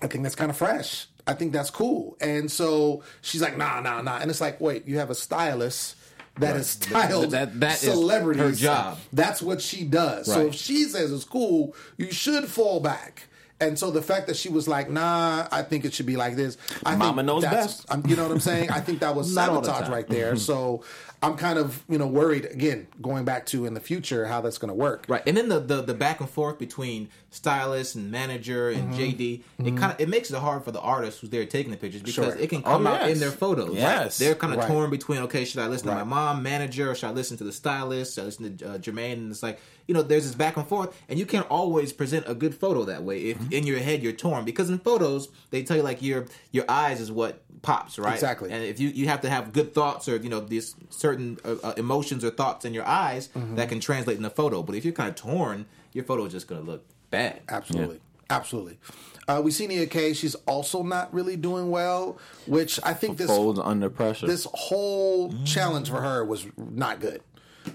[0.00, 1.08] I think that's kind of fresh.
[1.26, 4.86] I think that's cool, and so she's like, nah, nah, nah, and it's like, wait,
[4.86, 5.96] you have a stylist.
[6.40, 8.42] That is styled That- that is celebrities.
[8.42, 8.98] her job.
[9.12, 10.26] That's what she does.
[10.26, 13.24] So if she says it's cool, you should fall back.
[13.60, 16.36] And so the fact that she was like, "Nah, I think it should be like
[16.36, 17.86] this," I Mama think knows best.
[17.90, 18.70] I'm- you know what I'm saying?
[18.70, 20.34] I think that was Not all the sabotage right there.
[20.34, 20.38] Mm-hmm.
[20.38, 20.84] So
[21.20, 24.58] I'm kind of you know worried again, going back to in the future how that's
[24.58, 25.04] going to work.
[25.08, 29.00] Right, and then the, the the back and forth between stylist and manager and Mm-hmm.
[29.00, 31.76] JD, it kind of it makes it hard for the artist who's there taking the
[31.76, 32.36] pictures because Sure.
[32.36, 33.12] it can come Oh, out yes.
[33.14, 33.74] in their photos.
[33.74, 34.18] Yes.
[34.18, 34.68] they're kind of Right.
[34.68, 37.44] torn between okay, should I listen to my mom, manager, or should I listen to
[37.44, 38.14] the stylist?
[38.14, 39.14] Should I listen to uh, Jermaine?
[39.14, 42.26] And it's like you know, there's this back and forth, and you can't always present
[42.28, 43.22] a good photo that way.
[43.30, 43.52] If Mm-hmm.
[43.54, 47.00] in your head you're torn, because in photos they tell you like your your eyes
[47.00, 48.14] is what pops, right?
[48.14, 48.50] Exactly.
[48.52, 51.54] And if you you have to have good thoughts or you know these certain uh,
[51.62, 53.54] uh, emotions or thoughts in your eyes Mm-hmm.
[53.56, 54.62] that can translate in the photo.
[54.62, 57.40] But if you're kind of torn, your photo is just going to look bad.
[57.48, 58.00] Absolutely.
[58.30, 58.78] Absolutely.
[59.26, 60.12] Uh, we see Nia Kay.
[60.12, 64.26] She's also not really doing well, which I think this Folds under pressure.
[64.26, 67.22] this whole challenge for her was not good.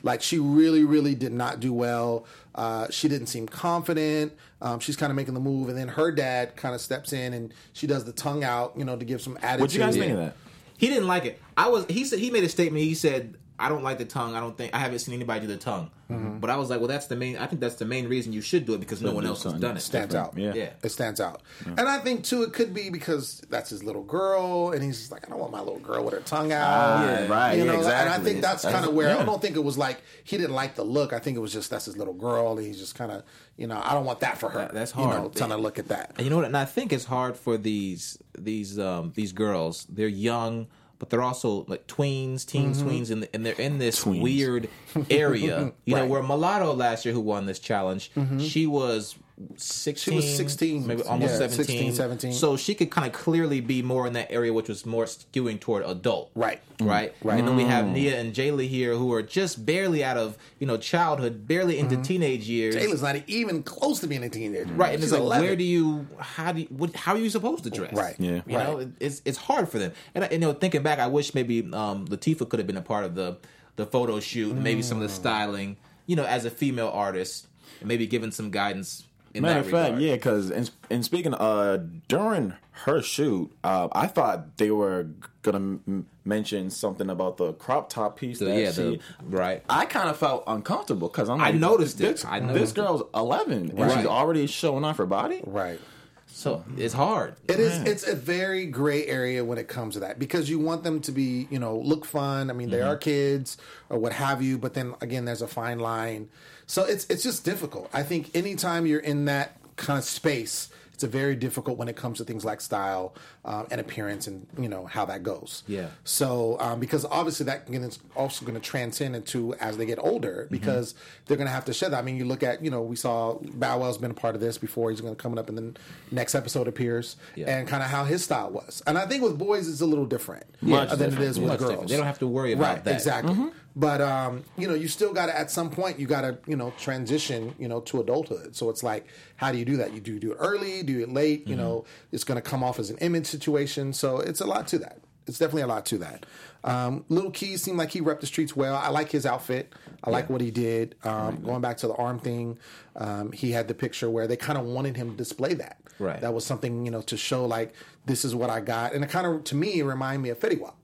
[0.03, 2.25] Like she really, really did not do well.
[2.55, 4.33] Uh, she didn't seem confident.
[4.61, 7.33] Um, she's kind of making the move, and then her dad kind of steps in
[7.33, 9.61] and she does the tongue out, you know, to give some attitude.
[9.61, 10.35] what you guys think of that?
[10.77, 11.41] He didn't like it.
[11.55, 11.85] I was.
[11.85, 12.83] He said he made a statement.
[12.83, 14.35] He said, "I don't like the tongue.
[14.35, 16.39] I don't think I haven't seen anybody do the tongue." Mm-hmm.
[16.39, 17.37] But I was like, "Well, that's the main.
[17.37, 19.53] I think that's the main reason you should do it because no one else has
[19.53, 20.37] done it." stands out.
[20.37, 20.53] Yeah.
[20.53, 20.69] Yeah.
[20.83, 21.41] It stands out.
[21.65, 25.11] And I think too it could be because that's his little girl and he's just
[25.11, 26.67] like, I don't want my little girl with her tongue out.
[26.67, 29.21] Ah, yeah, right, You yeah, know, and I think that's, That's- kind of where yeah.
[29.21, 31.13] I don't think it was like he didn't like the look.
[31.13, 33.23] I think it was just that's his little girl and he's just kind of,
[33.57, 34.59] you know, I don't want that for her.
[34.59, 35.35] That- that's You know, hard.
[35.35, 36.13] trying to look at that.
[36.17, 36.45] And you know what?
[36.45, 39.85] And I think it's hard for these these um these girls.
[39.89, 40.67] They're young,
[41.03, 42.89] but they're also like tweens, teens, Mm-hmm.
[42.89, 44.69] tweens, and, and they're in this weird
[45.09, 45.73] area.
[45.85, 46.03] You know, Right.
[46.03, 46.09] Mm-hmm.
[46.09, 49.15] where Mulatto last year, who won this challenge, she was.
[49.57, 52.33] 16 She was 16, maybe almost yeah, 17 16, 17.
[52.33, 55.59] so she could kind of clearly be more in that area which was more skewing
[55.59, 56.61] toward adult Right.
[56.79, 57.39] right Right.
[57.39, 57.67] and then we Mm.
[57.69, 61.79] have nia and jayla here who are just barely out of you know childhood barely
[61.79, 62.03] into Mm-hmm.
[62.03, 64.71] teenage years Jayla's not even close to being a teenager.
[64.73, 65.45] Right, and She's it's like, 11.
[65.47, 67.93] where do you, how do you, what, how are you supposed to dress?
[67.93, 68.15] Right.
[68.19, 68.41] Yeah.
[68.45, 69.93] you know, it's it's hard for them.
[70.13, 73.03] And you know, thinking back, I wish maybe um, Latifah could have been a part
[73.03, 73.37] of the
[73.77, 75.07] the photo shoot, and maybe some of Mm.
[75.07, 75.77] the styling.
[76.05, 77.47] You know, as a female artist,
[77.79, 79.03] and maybe giving some guidance.
[79.33, 80.01] In Matter of fact, regard.
[80.01, 82.53] yeah, because in, in speaking, uh, during
[82.85, 85.07] her shoot, uh, I thought they were
[85.41, 88.39] gonna m- mention something about the crop top piece.
[88.39, 89.63] So, that yeah, she, the, right.
[89.69, 91.41] I kind of felt uncomfortable because I'm.
[91.41, 92.03] I Like, noticed it.
[92.13, 93.91] this, I This noticed girl's 11 and Right.
[93.97, 95.41] she's already showing off her body.
[95.45, 95.79] Right.
[96.27, 97.35] So it's hard.
[97.47, 97.77] It is.
[97.83, 101.11] It's a very gray area when it comes to that because you want them to
[101.11, 102.49] be, you know, look fun.
[102.49, 103.57] I mean, they are kids
[103.89, 106.29] or what have you, but then again, there's a fine line.
[106.73, 107.87] So it's it's just difficult.
[107.93, 111.95] I think anytime you're in that kind of space, it's a very difficult when it
[111.95, 113.13] comes to things like style
[113.45, 115.61] um, and appearance and you know how that goes.
[115.67, 115.89] Yeah.
[116.03, 120.47] So um, because obviously that is also going to transcend into as they get older
[120.49, 120.95] because
[121.27, 121.99] they're going to have to shed that.
[121.99, 124.41] I mean, you look at you know we saw Bow Wow's been a part of
[124.41, 124.89] this before.
[124.89, 125.75] He's going to coming up in the
[126.09, 127.55] next episode appears Yeah.
[127.55, 128.81] and kind of how his style was.
[128.87, 131.37] And I think with boys it's a little different Much uh, than it different, is
[131.37, 131.43] yeah.
[131.43, 131.69] with Much girls.
[131.69, 131.89] different.
[131.89, 132.93] They don't have to worry about right, that.
[132.95, 133.35] exactly.
[133.75, 136.55] But um, you know, you still got to at some point you got to you
[136.55, 138.55] know transition you know to adulthood.
[138.55, 139.93] So it's like, how do you do that?
[139.93, 141.47] You do do it early, do it late.
[141.47, 143.93] You know, it's going to come off as an image situation.
[143.93, 144.99] So it's a lot to that.
[145.25, 146.25] It's definitely a lot to that.
[146.65, 148.75] Um, Little Key seemed like he repped the streets well.
[148.75, 149.73] I like his outfit.
[150.03, 150.95] I like what he did.
[151.03, 152.57] Um, going back to the arm thing,
[152.97, 155.77] um, he had the picture where they kind of wanted him to display that.
[155.99, 156.19] Right.
[156.19, 157.73] That was something you know to show like
[158.05, 160.59] this is what I got, and it kind of to me reminded me of Fetty
[160.59, 160.75] Wap.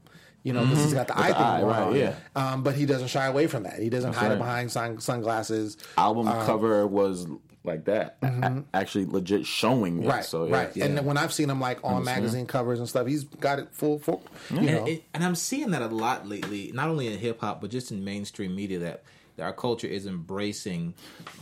[0.43, 1.95] You know, this has got the eye the thing eye, right, on.
[1.95, 2.13] yeah.
[2.36, 3.80] Um, but he doesn't shy away from that.
[3.80, 4.32] He doesn't hide right.
[4.34, 5.78] it behind sun- sunglasses.
[5.97, 7.28] Album cover was
[7.65, 10.02] like that, A- actually legit showing it.
[10.02, 10.10] Mm-hmm.
[10.10, 10.56] Right, So yeah.
[10.56, 10.75] right.
[10.78, 13.67] And then when I've seen him like on magazine covers and stuff, he's got it
[13.73, 14.23] full, full.
[14.49, 17.41] You know, and, and, and I'm seeing that a lot lately, not only in hip
[17.41, 19.04] hop but just in mainstream media that.
[19.36, 20.93] that Our culture is embracing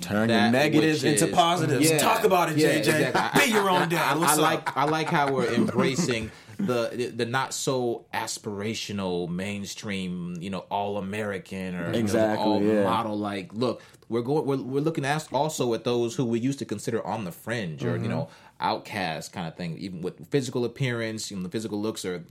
[0.02, 1.92] Turn that your negatives which into positives.
[2.02, 3.46] Talk about it, JJ.
[3.46, 4.16] Be your own dad.
[4.16, 4.40] I, What's I up?
[4.40, 10.98] like I like how we're embracing the the not so aspirational mainstream, you know, all
[10.98, 12.84] American or you know, Exactly, all yeah.
[12.84, 13.54] model like.
[13.54, 17.06] Look, we're going we're, we're looking at also at those who we used to consider
[17.06, 18.04] on the fringe or Mm-hmm.
[18.04, 22.04] you know outcast kind of thing, even with physical appearance, you know, the physical looks
[22.04, 22.24] or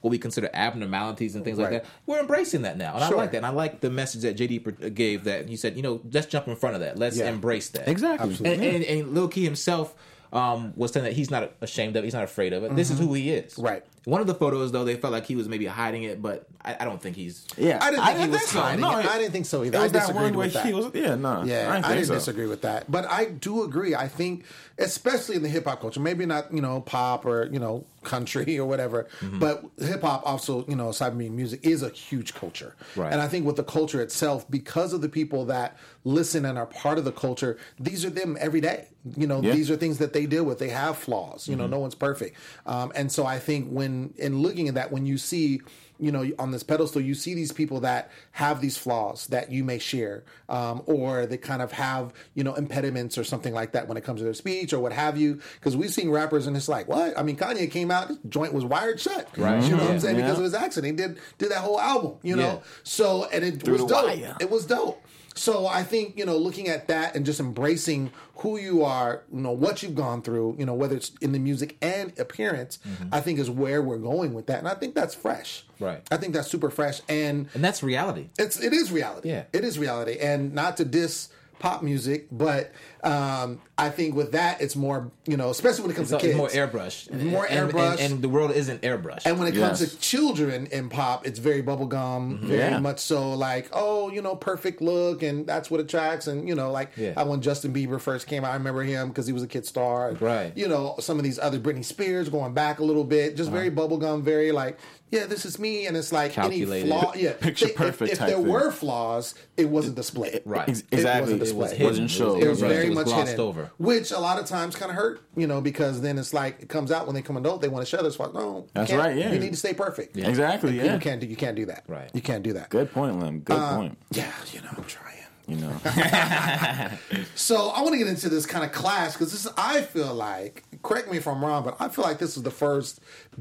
[0.00, 1.70] what we consider abnormalities and things Right.
[1.70, 1.90] like that.
[2.06, 3.18] We're embracing that now, and Sure.
[3.18, 3.36] I like that.
[3.38, 6.48] And I like the message that JD gave that he said, you know, let's jump
[6.48, 6.98] in front of that.
[6.98, 7.28] Let's Yeah.
[7.28, 7.88] embrace that.
[7.88, 8.34] Exactly.
[8.50, 9.94] And, and, and Lil Key himself
[10.36, 12.06] um, was saying that he's not ashamed of it.
[12.06, 12.76] He's not afraid of it.
[12.76, 13.54] This is who he is.
[13.54, 13.62] Mm-hmm.
[13.62, 13.84] Right.
[14.06, 16.76] One of the photos, though, they felt like he was maybe hiding it, but I,
[16.78, 17.44] I don't think he's.
[17.58, 18.60] yeah, I didn't think he was so.
[18.60, 19.04] hiding No, it.
[19.04, 19.78] I didn't think so either.
[19.78, 20.64] It was I that disagreed one where that.
[20.66, 20.90] he was.
[20.94, 21.42] Yeah, no.
[21.42, 22.14] Yeah, I, I, didn't, didn't so.
[22.14, 23.96] disagree with that, but I do agree.
[23.96, 24.44] I think,
[24.78, 28.58] especially in the hip hop culture, maybe not you know pop or you know country
[28.60, 29.38] or whatever, Mm-hmm.
[29.40, 33.12] but hip hop also you know aside from being music is a huge culture, Right.
[33.12, 36.66] And I think with the culture itself, because of the people that listen and are
[36.66, 38.86] part of the culture, these are them every day.
[39.16, 39.52] You know, Yeah.
[39.52, 40.58] these are things that they deal with.
[40.58, 41.48] They have flaws.
[41.48, 44.92] You know, no one's perfect, um, and so I think when in looking at that,
[44.92, 45.60] when you see
[45.98, 49.64] you know on this pedestal you see these people that have these flaws that you
[49.64, 53.88] may share um, or they kind of have you know impediments or something like that
[53.88, 55.40] when it comes to their speech or what have you.
[55.54, 57.18] Because we've seen rappers and it's like what?
[57.18, 59.28] I mean kanye came out his joint was wired shut.
[59.36, 59.62] Right.
[59.62, 60.16] You know what i'm saying?
[60.16, 60.22] Yeah.
[60.22, 62.42] because of his accident he did did that whole album you know?
[62.42, 62.58] Yeah.
[62.82, 64.04] so and it was dope.
[64.04, 64.36] wire.
[64.40, 65.02] it was dope
[65.36, 69.40] so I think you know, looking at that and just embracing who you are, you
[69.40, 73.08] know, what you've gone through, you know, whether it's in the music and appearance, mm-hmm.
[73.12, 75.64] I think is where we're going with that, and I think that's fresh.
[75.78, 76.02] Right.
[76.10, 78.28] I think that's super fresh, and And that's reality.
[78.38, 79.30] it's it is reality.
[79.30, 79.44] Yeah.
[79.52, 84.60] it is reality, and not to diss pop music, but um, I think with that,
[84.60, 87.10] it's more you know, especially when it comes So to it's kids, more airbrush.
[87.30, 88.00] More And- and- airbrush.
[88.00, 89.22] And, the world isn't airbrush.
[89.26, 92.78] and when it comes to children in pop, it's very bubblegum, very Yeah.
[92.78, 96.26] much so like, oh, you know, perfect look, and that's what attracts.
[96.26, 97.12] And, you know, like Yeah.
[97.14, 99.66] how when Justin Bieber first came out, I remember him because he was a kid
[99.66, 100.12] star.
[100.20, 100.52] Right.
[100.56, 103.70] You know, some of these other Britney Spears going back a little bit, just very
[103.70, 104.78] bubblegum, very like,
[105.10, 105.86] yeah, this is me.
[105.86, 106.90] And it's like Calculated.
[106.90, 107.12] any flaw.
[107.14, 107.32] Yeah.
[107.40, 108.46] Picture If- perfect If, type there thing.
[108.48, 110.42] were flaws, it wasn't displayed.
[110.44, 110.68] Right.
[110.68, 111.20] Ex- It Exactly.
[111.34, 111.60] wasn't It displayed.
[111.62, 111.86] was hidden.
[111.86, 112.42] wasn't shown.
[112.42, 112.68] It was Right.
[112.72, 113.70] very It was much glossed hidden, over.
[113.78, 116.68] which a lot of times kind of hurt, you know, because then it's like it
[116.68, 118.18] comes out when they come adult, they want to share this.
[118.18, 119.32] Like, no, you That's right, yeah.
[119.32, 120.16] you need to stay perfect.
[120.16, 120.70] Exactly.
[120.70, 120.82] And Yeah.
[120.84, 121.26] people can't do.
[121.26, 121.84] You can't do that.
[121.88, 122.10] Right.
[122.12, 122.68] You can't do that.
[122.70, 123.40] Good point, Lem.
[123.40, 123.98] Good Uh, point.
[124.10, 125.05] Yeah, you know, I'm trying.
[125.46, 125.80] You know.
[127.34, 130.64] So I want to get into this kind of clash because this I feel like
[130.82, 132.98] correct me if I'm wrong, but I feel like this is the first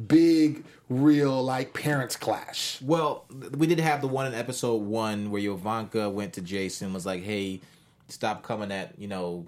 [0.08, 2.80] big, real like parents clash.
[2.82, 3.26] Well,
[3.58, 7.24] we did have the one in episode one where Ivanka went to Jason was like,
[7.24, 7.62] "Hey,
[8.10, 9.46] stop coming at you know."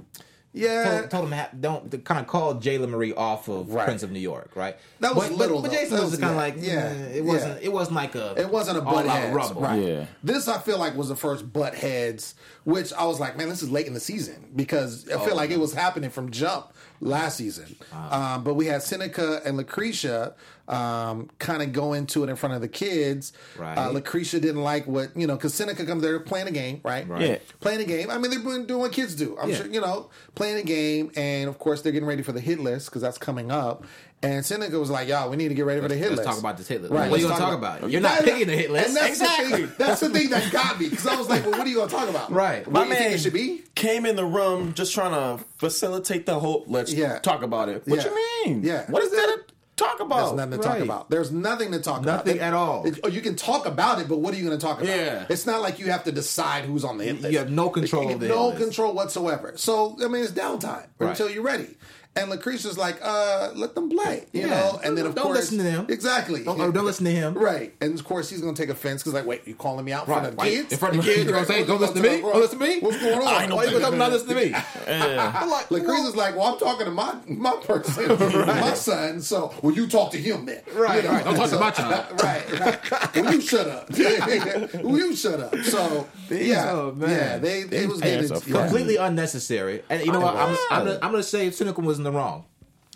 [0.54, 3.86] Yeah, Told, told him ha- don't kind of called Jayla Marie off of Right.
[3.86, 4.76] Prince of New York, right?
[5.02, 5.78] That was but, little, But, but.
[5.78, 7.62] Jason was, was- kind of like, yeah, yeah, it wasn't.
[7.62, 7.66] yeah.
[7.68, 8.34] It wasn't like a.
[8.40, 9.62] It wasn't a all butt heads, rumble.
[9.62, 9.82] right?
[9.84, 10.06] Yeah.
[10.24, 12.34] This I feel like was the first butt heads,
[12.64, 15.36] which I was like, man, this is late in the season because I feel Oh,
[15.36, 17.76] like it was happening from jump last season.
[17.94, 20.34] Um, but we had Seneca and Lucretia
[20.68, 23.34] um, kind of go into it in front of the kids.
[23.58, 23.78] Right.
[23.78, 27.08] Uh, Lucretia didn't like what you know because Seneca comes there playing a game, right?
[27.08, 27.22] Right.
[27.22, 27.38] Yeah.
[27.60, 28.10] Playing a game.
[28.10, 29.38] I mean, they're doing doing what kids do.
[29.40, 29.56] I'm Yeah.
[29.58, 32.60] sure you know playing a game, and of course they're getting ready for the hit
[32.60, 33.86] list because that's coming up.
[34.24, 36.30] And Seneca was like, "Y'all, we need to get ready for the hit Let's list."
[36.30, 36.92] talk about this hit list.
[36.92, 37.08] Right.
[37.10, 37.90] What are you let's gonna talk about?
[37.92, 38.88] You're not That- picking the hit list.
[38.88, 39.58] And that's the Exactly.
[39.68, 39.72] thing.
[39.78, 41.88] That's the thing that got me because I was like, "Well, what are you going
[41.90, 42.66] to talk about?" Right.
[42.66, 43.64] What My do you think man it should be?
[43.76, 46.64] came in the room just trying to facilitate the whole.
[46.68, 47.20] Let's Yeah.
[47.20, 47.84] talk about it.
[47.86, 48.10] What Yeah.
[48.10, 48.16] you
[48.54, 48.64] mean?
[48.64, 48.86] Yeah.
[48.90, 49.40] What is there to
[49.78, 50.18] talk about?
[50.18, 51.10] There's nothing to talk about.
[51.10, 52.26] There's nothing to talk about.
[52.26, 52.86] Nothing at all.
[52.86, 54.90] it- oh, you can talk about it, but what are you going to talk about?
[54.90, 55.26] Yeah.
[55.30, 58.04] It's not like you have to decide who's on the hit You have no control
[58.04, 58.62] You have no list.
[58.62, 59.54] control whatsoever.
[59.56, 61.12] So I mean, it's downtime Right.
[61.12, 61.78] until you're ready.
[62.18, 64.48] And Lucretia's like, uh, let them play, you Yeah.
[64.48, 64.80] know.
[64.84, 65.86] And then of course Don't course, listen to them.
[65.90, 66.44] Exactly.
[66.44, 67.34] Don't, or don't listen to him.
[67.36, 70.02] Right, and of course he's gonna take offense because like, wait, you calling me out
[70.08, 70.52] in front of the Right.
[70.52, 70.72] kids?
[70.74, 71.68] In front of the kids, you know what I'm saying?
[71.68, 72.22] Don't listen to me.
[72.22, 72.80] Don't listen to me.
[72.80, 73.28] What's going on?
[73.28, 74.56] I ain't no Why you gonna not listen to me?
[74.88, 75.46] Yeah.
[75.48, 78.08] Like, Lucretia's like, well, I'm talking to my my person,
[78.48, 79.22] my son.
[79.22, 81.24] So, well, you talk to him then, Right, right.
[81.24, 82.22] Don't talk to my child.
[82.24, 83.16] right, right.
[83.16, 83.90] Well, you shut up.
[83.92, 85.56] well, you shut up.
[85.58, 87.10] So, yeah, oh, man.
[87.10, 88.66] yeah, they it was parents getting are yeah.
[88.68, 89.84] Completely unnecessary.
[89.90, 90.36] And you know what?
[90.36, 90.58] I'm.
[90.72, 92.46] I'm, gonna, say Seneca was in the wrong.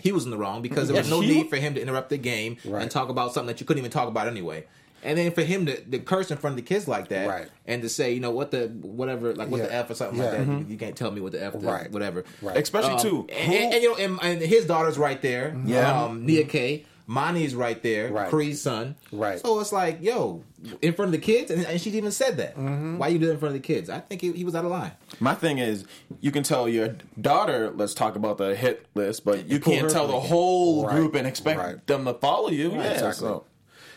[0.02, 1.82] he was in the wrong because there was Yeah, no he- need for him to
[1.82, 2.82] interrupt the game Right.
[2.82, 4.66] and talk about something that you couldn't even talk about anyway.
[5.04, 7.48] And then for him to, to curse in front of the kids like that, Right.
[7.68, 10.26] and to say, you know, what the whatever, like what the f or something Yeah.
[10.26, 10.48] like that.
[10.48, 11.92] You, you can't tell me what the f, the, Right.
[11.92, 12.24] whatever.
[12.42, 12.58] Right.
[12.58, 13.28] Especially Um, too.
[13.32, 15.56] and, and, and, you know, and, and his daughter's right there.
[15.66, 16.04] Yeah.
[16.06, 16.86] um, Nia Kay.
[17.12, 18.10] Monty's right there.
[18.10, 18.30] Right.
[18.30, 18.96] Creed's son.
[19.12, 19.38] Right.
[19.40, 20.44] So it's like, yo,
[20.82, 22.56] in front of the kids, and, and she even said that.
[22.56, 22.98] Mm-hmm.
[23.00, 23.90] Why you do it in front of the kids?
[23.90, 24.94] I think he, he was out of line.
[25.20, 25.84] My thing is,
[26.22, 29.90] you can tell your daughter, let's talk about the hit list, but you pull can't
[29.92, 30.96] tell the whole Right.
[30.96, 31.86] group and expect Right.
[31.88, 32.72] them to follow you.
[32.72, 33.14] yeah, exactly.
[33.28, 33.44] so-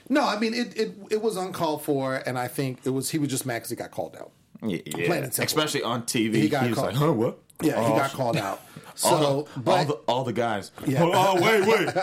[0.09, 0.95] No, I mean it, it.
[1.11, 3.77] It was uncalled for, and I think it was he was just mad because he
[3.77, 4.33] got called out.
[4.67, 5.45] yeah, Plain and simple.
[5.47, 6.35] especially on TV.
[6.35, 6.87] He He, got was caught.
[6.87, 7.39] like, huh, what?
[7.63, 8.61] Yeah, he Oh, got called out.
[8.97, 10.71] So, all, the, but all the all the guys.
[10.87, 11.03] Yeah.
[11.03, 11.89] Oh, oh, wait, wait,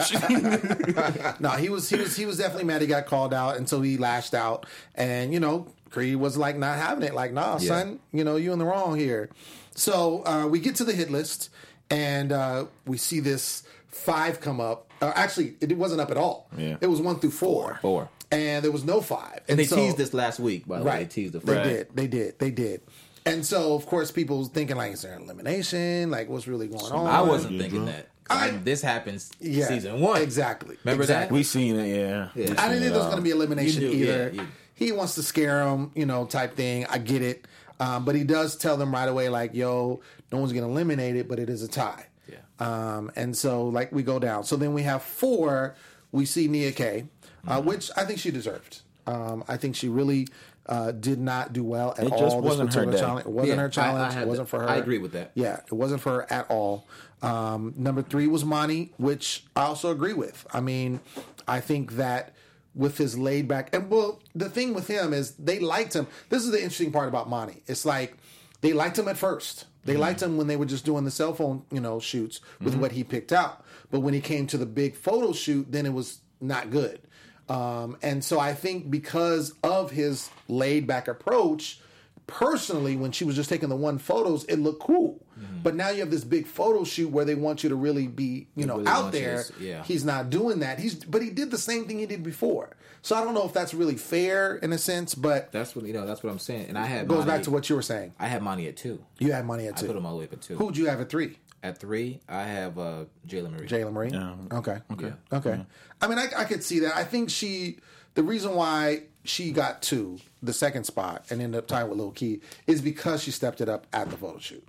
[0.00, 1.40] bitch.
[1.40, 2.80] no, he was he was he was definitely mad.
[2.82, 4.66] He got called out, and so he lashed out.
[4.94, 7.14] And you know, Creed was like not having it.
[7.14, 7.68] Like, nah, Yeah.
[7.68, 9.30] son, you know, you in the wrong here.
[9.74, 11.50] So uh, we get to the hit list,
[11.90, 14.90] and uh, we see this five come up.
[15.00, 16.48] Uh, actually, it wasn't up at all.
[16.56, 16.76] Yeah.
[16.80, 17.78] it was one through four.
[17.82, 18.08] Four.
[18.30, 19.40] and there was no five.
[19.48, 20.98] And they so- teased this last week, by the way.
[21.00, 21.88] They teased the They did.
[21.94, 22.38] They did.
[22.38, 22.80] They did.
[23.26, 26.10] And so, of course, people was thinking like, is there an elimination?
[26.10, 27.06] Like, what's really going on?
[27.06, 27.96] I wasn't Get thinking drunk.
[27.96, 28.08] that.
[28.28, 30.22] I- this happens Yeah, season one.
[30.22, 30.76] Exactly.
[30.84, 31.36] Remember exactly.
[31.38, 32.28] we seen it, yeah.
[32.34, 32.54] Yeah.
[32.58, 34.30] I didn't think there was going to be elimination knew, either.
[34.34, 36.86] yeah, you- He wants to scare him, you know, type thing.
[36.86, 37.46] I get it.
[37.80, 40.00] Um, but he does tell them right away, like, yo,
[40.32, 42.06] no one's going to eliminate it, but it is a tie.
[42.28, 42.36] Yeah.
[42.58, 44.44] Um, and so, like, we go down.
[44.44, 45.74] So then we have four.
[46.12, 47.06] We see Nia Kay,
[47.46, 47.68] uh, Mm-hmm.
[47.68, 48.82] which I think she deserved.
[49.06, 50.26] Um, I think she really
[50.68, 52.18] uh, did not do well at It all.
[52.18, 53.26] just this wasn't her challenge.
[53.26, 54.50] It wasn't Yeah, her I- I it wasn't that.
[54.50, 54.68] for her.
[54.68, 55.30] I agree with that.
[55.34, 56.86] Yeah, it wasn't for her at all.
[57.22, 60.46] Um, number three was Monty, which I also agree with.
[60.52, 61.00] I mean,
[61.48, 62.34] I think that
[62.74, 66.06] with his laid back, and well, the thing with him is they liked him.
[66.28, 67.62] This is the interesting part about Monty.
[67.66, 68.16] It's like
[68.60, 69.64] they liked him at first.
[69.84, 70.00] They Mm-hmm.
[70.02, 72.90] liked him when they were just doing the cell phone, you know, shoots with what
[72.92, 73.64] he picked out.
[73.90, 77.00] But when he came to the big photo shoot, then it was not good.
[77.48, 81.80] Um, and so I think because of his laid back approach,
[82.26, 85.22] personally, when she was just taking the one photos, it looked cool.
[85.62, 88.46] But now you have this big photo shoot where they want you to really be,
[88.56, 89.44] you know, really out there.
[89.60, 89.82] yeah.
[89.82, 90.78] He's not doing that.
[90.78, 92.76] He's but he did the same thing he did before.
[93.02, 95.92] So I don't know if that's really fair in a sense, but That's what you
[95.92, 96.06] know.
[96.06, 96.66] That's what I'm saying.
[96.68, 98.14] And I had goes Monty, back to what you were saying.
[98.18, 99.04] I had money at two.
[99.18, 99.84] You had money at two.
[99.84, 100.56] I put him all the way up at two.
[100.56, 101.36] Who'd you have at three?
[101.66, 103.66] At three, I have uh, Jayla Marie.
[103.66, 104.10] Jayla Marie.
[104.10, 104.34] Yeah.
[104.52, 104.78] Okay.
[104.92, 105.12] Okay.
[105.32, 105.60] Okay.
[106.00, 106.96] I mean, I, I could see that.
[106.96, 107.78] I think she,
[108.14, 112.12] the reason why she got two, the second spot, and ended up tying with Lil
[112.12, 114.64] Key is because she stepped it up at the photo shoot.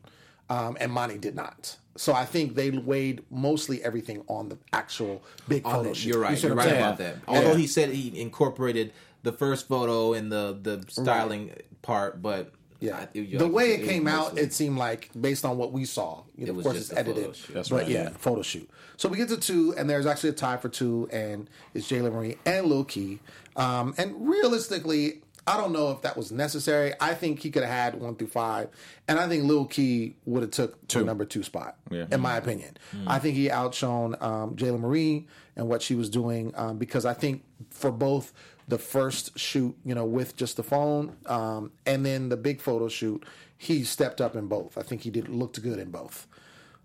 [0.49, 1.77] Um, and Monty did not.
[1.97, 6.09] So I think they weighed mostly everything on the actual big On photo the- shoot.
[6.09, 6.41] you're right.
[6.41, 7.17] You you're right about that.
[7.27, 11.51] Although he said he incorporated the first photo in the the styling
[11.83, 15.09] part, but Yeah, I- you- the like way you it came out, it seemed like
[15.19, 16.23] based on what we saw.
[16.35, 17.35] You know, It of course, just it's a photo edited.
[17.35, 17.53] shoot.
[17.53, 17.87] That's but right.
[17.89, 18.69] yeah, photo shoot.
[18.97, 22.11] So we get to two, and there's actually a tie for two, and it's Jayla
[22.11, 23.19] Marie and Lil Key.
[23.55, 26.93] Um, and realistically, I don't know if that was necessary.
[26.99, 28.69] I think he could have had one through five,
[29.07, 31.77] and I think Lil Key would have took the number two spot.
[31.89, 32.05] Yeah.
[32.11, 36.51] In my opinion, I think he outshone um, Jayla Marie and what she was doing
[36.55, 38.33] um, because I think for both
[38.67, 42.87] the first shoot, you know, with just the phone, um, and then the big photo
[42.89, 43.23] shoot,
[43.57, 44.77] he stepped up in both.
[44.77, 46.27] I think he did looked good in both.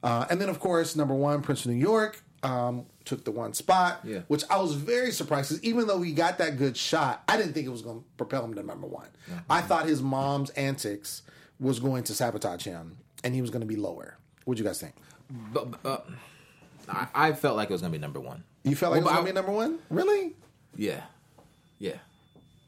[0.02, 3.52] Uh, and then, of course, number one, Prince of New York um, took the one
[3.54, 4.20] spot, Yeah.
[4.28, 7.52] which I was very surprised because even though he got that good shot, I didn't
[7.52, 9.08] think it was going to propel him to number one.
[9.48, 11.22] I thought his mom's antics
[11.60, 14.16] was going to sabotage him, and he was going to be lower.
[14.44, 14.94] What'd you guys think?
[15.52, 16.08] But, but,
[16.88, 18.42] I, I felt like it was gonna be number one.
[18.64, 19.78] You felt like Well, it was going to be number one?
[19.88, 20.34] Really?
[20.76, 21.02] Yeah,
[21.82, 21.98] yeah.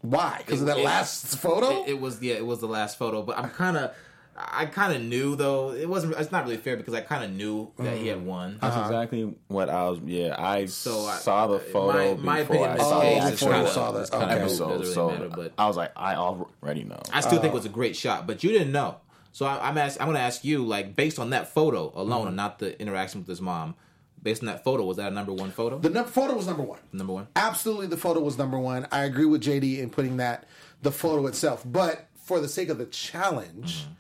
[0.03, 0.43] Why?
[0.45, 1.83] Because of that It- last photo?
[1.85, 3.23] It, it was yeah, it was the last photo.
[3.23, 3.95] But I'm kind of,
[4.37, 6.15] I kind of knew though it wasn't.
[6.19, 8.25] It's not really fair because I kind of knew that he had mm.
[8.25, 8.59] won.
[8.61, 8.87] That's uh-huh.
[8.91, 10.01] exactly what I was.
[10.05, 13.27] Yeah, I So I- saw the photo my- my before opinion I saw case the
[13.29, 14.11] is actual kinda- saw that.
[14.11, 14.35] kinda Okay.
[14.35, 14.71] moot, episode.
[14.81, 17.01] really so matter, but I was like, I already know.
[17.13, 18.97] I still think it uh, was a great shot, but you didn't know.
[19.33, 22.21] So I, I'm ask, I'm going to ask you, like, based on that photo alone,
[22.21, 22.29] Mm-hmm.
[22.29, 23.75] and not the interaction with his mom,
[24.25, 25.79] based on that photo, was that a number one photo?
[25.79, 26.81] the num- photo was number one.
[26.93, 27.29] number one.
[27.37, 28.89] Absolutely, the photo was number one.
[28.91, 30.47] I agree with JD in putting that
[30.83, 33.93] the photo itself, but for the sake of the challenge, mm-hmm.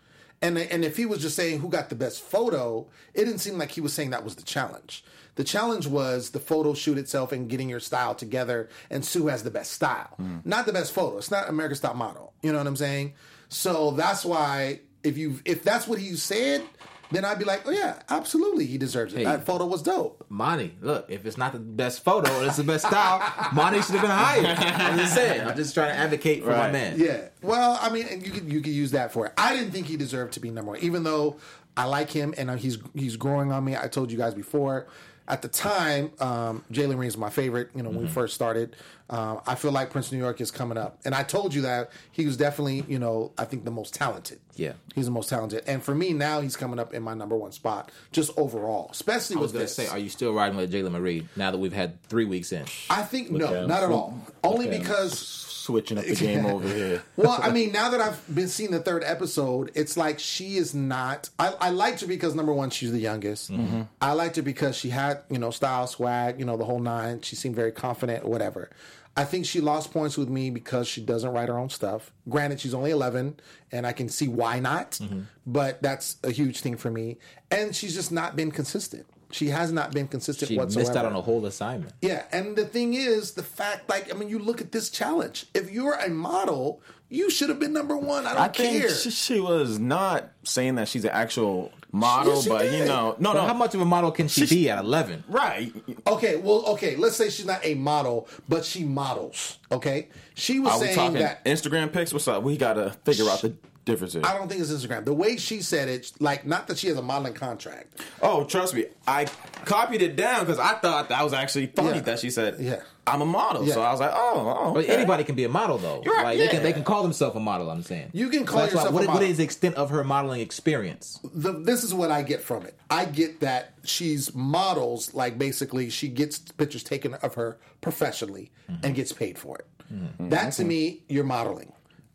[0.42, 3.58] and and if he was just saying who got the best photo, it didn't seem
[3.58, 5.04] like he was saying that was the challenge.
[5.36, 8.68] The challenge was the photo shoot itself and getting your style together.
[8.88, 10.44] And Sue has the best style, mm.
[10.46, 11.18] not the best photo.
[11.18, 12.32] It's not America's Top Model.
[12.42, 13.14] You know what I'm saying?
[13.48, 16.62] So that's why if you if that's what he said,
[17.10, 19.18] then I'd be like, oh yeah, absolutely, he deserves it.
[19.18, 19.24] Hey.
[19.24, 20.24] That photo was dope.
[20.28, 23.20] Monty, look, if it's not the best photo and it's the best style,
[23.52, 24.46] Monty should have been hired.
[24.46, 25.46] I'm just saying.
[25.46, 26.98] I'm just trying to advocate for my man.
[26.98, 27.28] Yeah.
[27.42, 29.32] Well, I mean, you could you could use that for it.
[29.38, 31.36] I didn't think he deserved to be number one, even though
[31.76, 33.76] I like him and uh, he's he's growing on me.
[33.76, 34.86] I told you guys before.
[35.26, 37.70] at the time, um, Jayla Marie is my favorite.
[37.74, 38.12] You know, when we Mm-hmm.
[38.14, 38.76] first started,
[39.10, 41.62] um, I feel like Prince of New York is coming up, and I told you
[41.62, 44.40] that he was definitely, you know, I think the most talented.
[44.56, 44.74] Yeah.
[44.94, 47.52] he's the most talented, and for me now, he's coming up in my number one
[47.52, 51.26] spot, just overall, especially I was gonna say, are you still riding with Jayla Marie
[51.36, 52.64] now that we've had three weeks in?
[52.88, 53.66] I think no, Okay.
[53.66, 54.18] not at all.
[54.42, 54.78] Only Okay.
[54.78, 57.02] because Switching up the game over here.
[57.16, 60.74] well, I mean, now that I've been seeing the third episode, it's like she is
[60.74, 61.30] not.
[61.38, 63.50] I, I liked her because number one, she's the youngest.
[63.50, 63.82] Mm-hmm.
[63.98, 67.22] I liked her because she had, you know, style, swag, you know, the whole nine.
[67.22, 68.68] She seemed very confident, whatever.
[69.16, 72.12] I think she lost points with me because she doesn't write her own stuff.
[72.28, 73.38] Granted, she's only 11,
[73.70, 75.20] and I can see why not, Mm-hmm.
[75.46, 77.18] but that's a huge thing for me.
[77.50, 79.06] And she's just not been consistent.
[79.34, 80.86] She has not been consistent She whatsoever.
[80.88, 81.92] missed out on a whole assignment.
[82.00, 85.46] Yeah, and the thing is, the fact, like, I mean, you look at this challenge.
[85.54, 88.26] If you're a model, you should have been number one.
[88.26, 88.88] I don't I care.
[88.94, 93.16] she, she was not saying that she's an actual model, Yes, she but you know,
[93.18, 95.24] no, But no, how much of a model can she She- be at 11?
[95.28, 95.72] right?
[96.06, 99.58] Okay, well, okay, let's say she's not a model, but she models.
[99.72, 101.44] Okay, she was Are we saying talking that.
[101.44, 102.12] Instagram pics?
[102.12, 102.44] What's up?
[102.44, 103.52] We got to figure out the
[103.84, 104.24] differences.
[104.24, 105.04] I don't think it's Instagram.
[105.04, 108.00] The way she said it, like, not that she has a modeling contract.
[108.22, 109.26] Oh, trust me, I
[109.64, 112.00] copied it down because I thought that was actually funny Yeah.
[112.02, 112.80] that she said, Yeah.
[113.06, 113.74] I'm a model." Yeah.
[113.74, 114.94] So I was like, "Oh, oh But okay.
[114.94, 116.00] anybody can be a model, though.
[116.04, 117.70] You're right, Like they can they can call themselves a model.
[117.70, 119.28] I'm saying You can So call that's why- yourself what a What model.
[119.28, 121.20] is the extent of her modeling experience?
[121.34, 122.78] the, this is what I get from it.
[122.90, 128.50] I get that she's models, like basically she gets pictures taken of her professionally
[128.82, 129.66] and gets paid for it.
[129.92, 130.30] Mm-hmm.
[130.30, 130.68] That to mm-hmm.
[130.68, 131.72] me, you're modeling.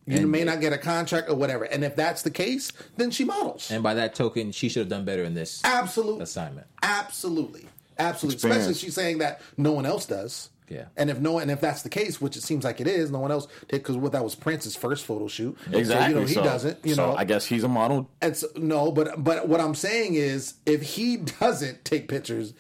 [0.10, 3.24] You may not get a contract or whatever, and if that's the case, then she
[3.26, 3.70] models.
[3.72, 6.68] And by that token, she should have done better in this Absolutely, assignment.
[6.84, 8.36] absolutely, absolutely.
[8.36, 8.62] Experience.
[8.64, 10.50] Especially she's saying that no one else does.
[10.68, 10.86] Yeah.
[10.98, 13.18] And if no, and if that's the case, which it seems like it is, no
[13.20, 15.58] one else did because what that was Prince's first photo shoot.
[15.72, 16.86] exactly." So, you know, he So- doesn't.
[16.86, 18.08] You so know, I guess he's a model.
[18.22, 22.54] and so, no, but but what I'm saying is, if he doesn't take pictures,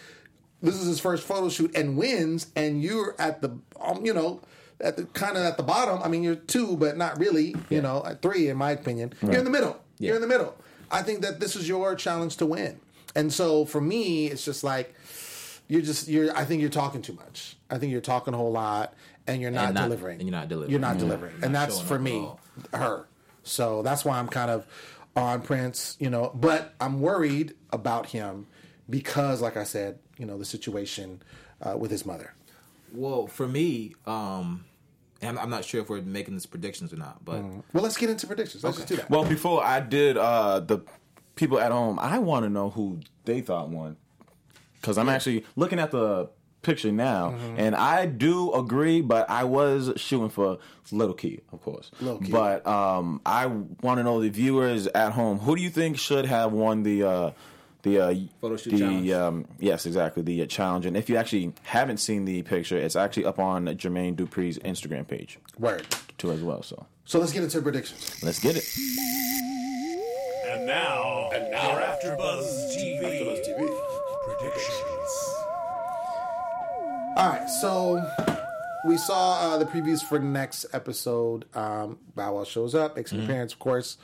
[0.61, 4.41] this is his first photo shoot and wins, and you're at the, um, you know,
[4.81, 6.01] at the kind of at the bottom.
[6.03, 7.55] I mean, you're two, but not really.
[7.69, 9.79] You know, at three, in my opinion, you're in the middle.
[9.99, 10.55] You're in the middle.
[10.91, 12.79] I think that this is your challenge to win,
[13.15, 14.95] and so for me, it's just like
[15.67, 16.35] you're just you're.
[16.35, 17.57] I think you're talking too much.
[17.69, 18.93] I think you're talking a whole lot,
[19.27, 20.19] and you're not, And not- delivering.
[20.19, 20.71] and you're not delivering.
[20.71, 21.01] You're not Yeah.
[21.01, 22.27] delivering, and not that's for me
[22.73, 23.05] her.
[23.43, 24.65] So that's why I'm kind of
[25.15, 28.47] on Prince, you know, but I'm worried about him
[28.89, 31.21] because, like I said, you know, the situation
[31.61, 32.33] uh, with his mother.
[32.93, 34.65] Well, for me, um,
[35.21, 37.41] I'm, I'm not sure if we're making these predictions or not, but
[37.73, 38.63] Well, let's get into predictions.
[38.63, 39.09] Let's just do that.
[39.09, 40.79] Well, before I did, uh, the
[41.35, 43.97] people at home, I want to know who they thought won
[44.79, 46.29] because I'm actually looking at the
[46.61, 47.55] picture now, Mm-hmm.
[47.59, 50.57] and I do agree, but I was shooting for
[50.91, 51.89] Little Key, of course.
[52.01, 52.31] Lil Key.
[52.31, 55.39] But um, I want to know the viewers at home.
[55.39, 57.03] Who do you think should have won the?
[57.03, 57.31] Uh,
[57.83, 59.09] the uh, Photo shoot the challenge?
[59.11, 62.95] um, yes exactly the uh, challenge and if you actually haven't seen the picture it's
[62.95, 65.85] actually up on Jermaine Dupri's Instagram page Word.
[66.17, 68.21] too as well so So let's get into predictions.
[68.23, 68.65] let's get it
[70.47, 72.99] And now, and now, AfterBuzz TV,
[74.25, 75.11] predictions.
[77.15, 78.01] All right, so
[78.87, 81.45] we saw uh, the previews for the next episode.
[81.55, 83.19] Um, Bow Wow shows up, makes Mm-hmm.
[83.21, 83.97] an appearance, of course.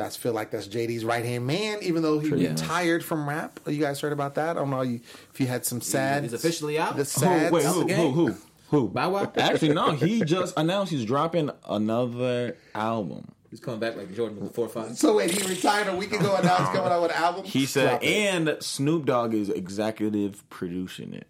[0.00, 2.50] That's feel like that's JD's right hand man, even though he Yeah.
[2.52, 3.60] retired from rap.
[3.66, 4.56] You guys heard about that?
[4.56, 5.00] I don't know you,
[5.34, 6.22] if you had some sad.
[6.22, 6.92] He's officially out?
[6.96, 7.52] The Who- sad.
[7.52, 8.36] wait, who, who, who,
[8.70, 8.88] who?
[8.88, 9.30] Bow Wow?
[9.36, 9.90] Actually, no.
[9.90, 13.28] He just announced he's dropping another album.
[13.50, 14.96] he's coming back like Jordan with the four five.
[14.96, 17.44] So wait, he retired a week ago, and now he's coming out with an album.
[17.44, 18.06] He said, Drop it.
[18.06, 21.26] and Snoop Dogg is executive producing it.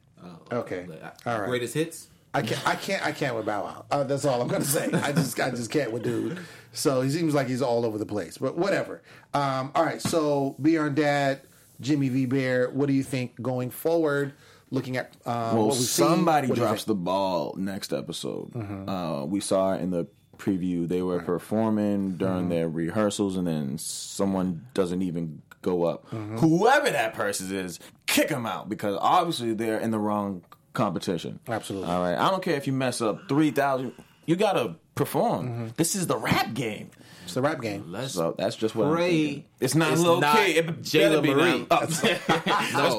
[0.52, 0.86] Okay.
[0.88, 1.42] All right.
[1.42, 2.06] uh, Greatest hits.
[2.32, 2.66] I can't.
[2.68, 3.04] I can't.
[3.06, 3.84] I can't with Bow Wow.
[3.90, 4.88] Uh, that's all I'm gonna say.
[4.92, 5.38] I just.
[5.40, 6.38] I just can't with dude.
[6.72, 8.38] So he seems like he's all over the place.
[8.38, 9.02] But whatever.
[9.34, 10.00] Um, all right.
[10.00, 11.40] So Beyond Dad,
[11.80, 12.72] Jimmy Vibert.
[12.72, 14.32] What do you think going forward?
[14.70, 18.52] Looking at uh, Well, seen, somebody what drops the ball next episode.
[18.88, 20.06] Uh, we saw in the
[20.38, 26.06] preview they were performing during their rehearsals, and then someone doesn't even go up.
[26.10, 30.44] Whoever that person is, kick them out because obviously they're in the wrong
[30.84, 31.40] competition.
[31.48, 31.88] Absolutely.
[31.88, 32.16] All right.
[32.18, 33.92] I don't care if you mess up three thousand.
[34.26, 35.48] You gotta perform.
[35.48, 35.66] Mm-hmm.
[35.76, 36.90] This is the rap game.
[37.24, 37.84] It's the rap game.
[37.92, 39.10] Let's So that's just what I'm pray.
[39.26, 39.44] thinking.
[39.60, 40.52] It's not it's Lil not K.
[40.56, 41.66] It Jayla be Marie.
[41.70, 41.80] now.
[41.80, 42.00] Let's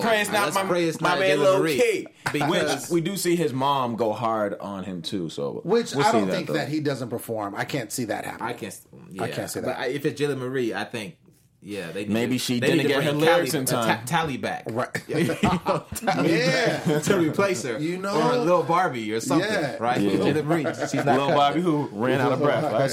[0.05, 1.77] pray it's not let's my, pray it's my not man Lil Marie.
[1.77, 2.05] K.
[2.31, 5.29] Because- Which we do see his mom go hard on him too.
[5.29, 6.53] So Which we'll I don't think though.
[6.53, 7.55] that he doesn't perform.
[7.55, 8.45] I can't see that happen.
[8.45, 8.79] I can't.
[9.11, 9.23] Yeah.
[9.23, 9.67] I can't say that.
[9.67, 11.17] But I, if it's Jayla Marie, I think.
[11.63, 13.97] Yeah, they need Maybe she they didn't get her lyrics Tally- in uh, time.
[13.99, 14.89] Ta- Tally back, Right.
[15.07, 16.99] yeah, yeah.
[16.99, 17.77] to replace her.
[17.77, 19.77] You know- or Lil Barbie or something, Yeah.
[19.79, 20.01] right?
[20.01, 20.11] Yeah.
[20.17, 22.63] Jayla Marie, she's not Lil Bobby who ran out of breath.
[22.63, 22.89] Right?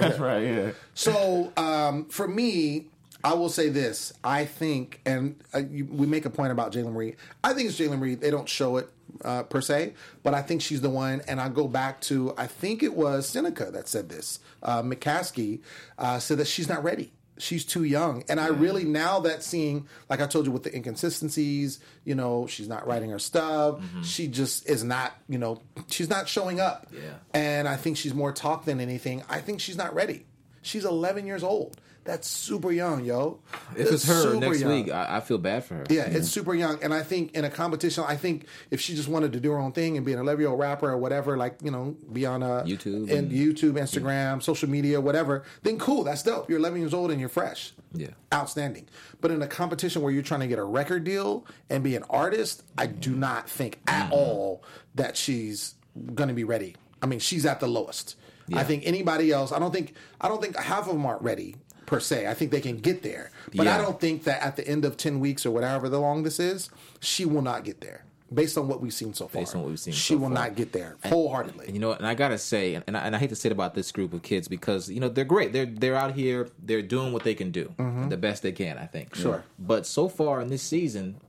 [0.00, 0.40] That's right.
[0.44, 0.70] Yeah.
[0.94, 2.86] So um, for me,
[3.24, 4.12] I will say this.
[4.24, 7.16] I think, and uh, you, we make a point about Jayla Marie.
[7.44, 8.14] I think it's Jayla Marie.
[8.16, 8.88] They don't show it
[9.24, 11.22] uh, per se, but I think she's the one.
[11.28, 14.40] And I go back to, I think it was Seneca that said this.
[14.62, 15.60] Uh, McCaskey
[15.98, 17.12] uh, said that she's not ready.
[17.38, 18.24] She's too young.
[18.28, 22.46] And I really, now that seeing, like I told you, with the inconsistencies, you know,
[22.46, 23.80] she's not writing her stuff.
[23.80, 24.02] Mm-hmm.
[24.02, 26.88] She just is not, you know, she's not showing up.
[26.92, 27.14] Yeah.
[27.32, 29.22] And I think she's more talk than anything.
[29.28, 30.26] I think she's not ready.
[30.62, 31.76] She's 11 years old.
[32.04, 33.38] That's super young, yo.
[33.52, 34.70] If That's it's her super next young.
[34.72, 35.84] week, I, I feel bad for her.
[35.88, 39.06] Yeah, it's super young, and I think in a competition, I think if she just
[39.08, 41.36] wanted to do her own thing and be an eleven year old rapper or whatever,
[41.36, 45.78] like you know, be on a YouTube and and- YouTube, Instagram, social media, whatever, then
[45.78, 46.50] cool, that's dope.
[46.50, 47.72] You're eleven years old and you're fresh.
[47.94, 48.08] Yeah.
[48.34, 48.88] outstanding.
[49.20, 52.02] But in a competition where you're trying to get a record deal and be an
[52.10, 54.12] artist, I do not think at Mm-hmm.
[54.14, 54.64] all
[54.96, 55.74] that she's
[56.16, 56.74] going to be ready.
[57.00, 58.16] I mean, she's at the lowest.
[58.54, 59.52] I think anybody else.
[59.52, 59.94] I don't think.
[60.20, 62.26] I don't think half of them aren't ready per se.
[62.26, 64.96] I think they can get there, but I don't think that at the end of
[64.96, 68.04] ten weeks or whatever the long this is, she will not get there.
[68.32, 70.28] Based on what we've seen so far, Based on what we've seen she so will
[70.28, 70.46] far.
[70.46, 71.66] not get there wholeheartedly.
[71.66, 71.98] And you know, what?
[71.98, 74.14] and I gotta say, and I, and I hate to say it about this group
[74.14, 75.52] of kids because you know they're great.
[75.52, 76.48] They're they're out here.
[76.58, 77.74] They're doing what they can do,
[78.08, 78.78] the best they can.
[78.78, 79.10] I think.
[79.10, 79.22] Mm-hmm.
[79.22, 79.44] Sure.
[79.58, 81.20] But so far in this season,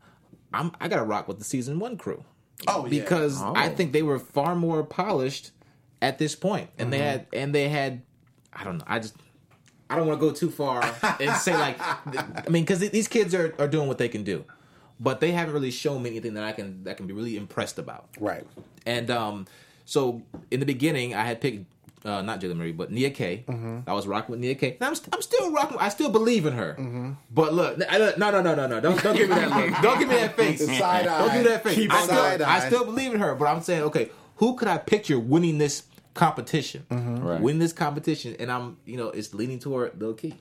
[0.53, 2.23] I'm I gotta rock with the season one crew.
[2.67, 2.89] Oh, yeah.
[2.89, 5.51] because I think they were far more polished
[6.03, 7.07] at this point, and they Mm-hmm.
[7.07, 8.03] had and they had.
[8.53, 8.83] I don't know.
[8.85, 9.15] I just.
[9.89, 10.81] I don't want to go too far
[11.19, 14.43] and say like, I mean, because these kids are, are doing what they can do,
[14.99, 17.77] but they haven't really shown me anything that I can that can be really impressed
[17.77, 18.07] about.
[18.19, 18.45] right.
[18.85, 19.45] And um,
[19.85, 21.65] so in the beginning, I had picked
[22.05, 23.43] uh, not Jayla Marie, but Nia Kay.
[23.47, 23.87] Mm-hmm.
[23.87, 24.77] I was rocking with Nia Kay.
[24.81, 25.77] And I'm, I'm still rocking.
[25.79, 26.73] I still believe in her.
[26.79, 27.11] Mm-hmm.
[27.31, 28.79] But look, I- look, no, no, no, no, no.
[28.79, 29.81] Don't don't give me that look.
[29.81, 30.65] Don't give me that face.
[30.79, 31.33] Side Don't eye.
[31.35, 31.75] give me that face.
[31.75, 33.35] Keep I still, I still believe in her.
[33.35, 35.83] But I'm saying, okay, who could I picture winning this
[36.13, 36.85] competition?
[36.89, 37.17] Mm-hmm.
[37.23, 37.41] Right.
[37.41, 40.35] Win this competition, and I'm, you know, it's leaning toward Lil Key.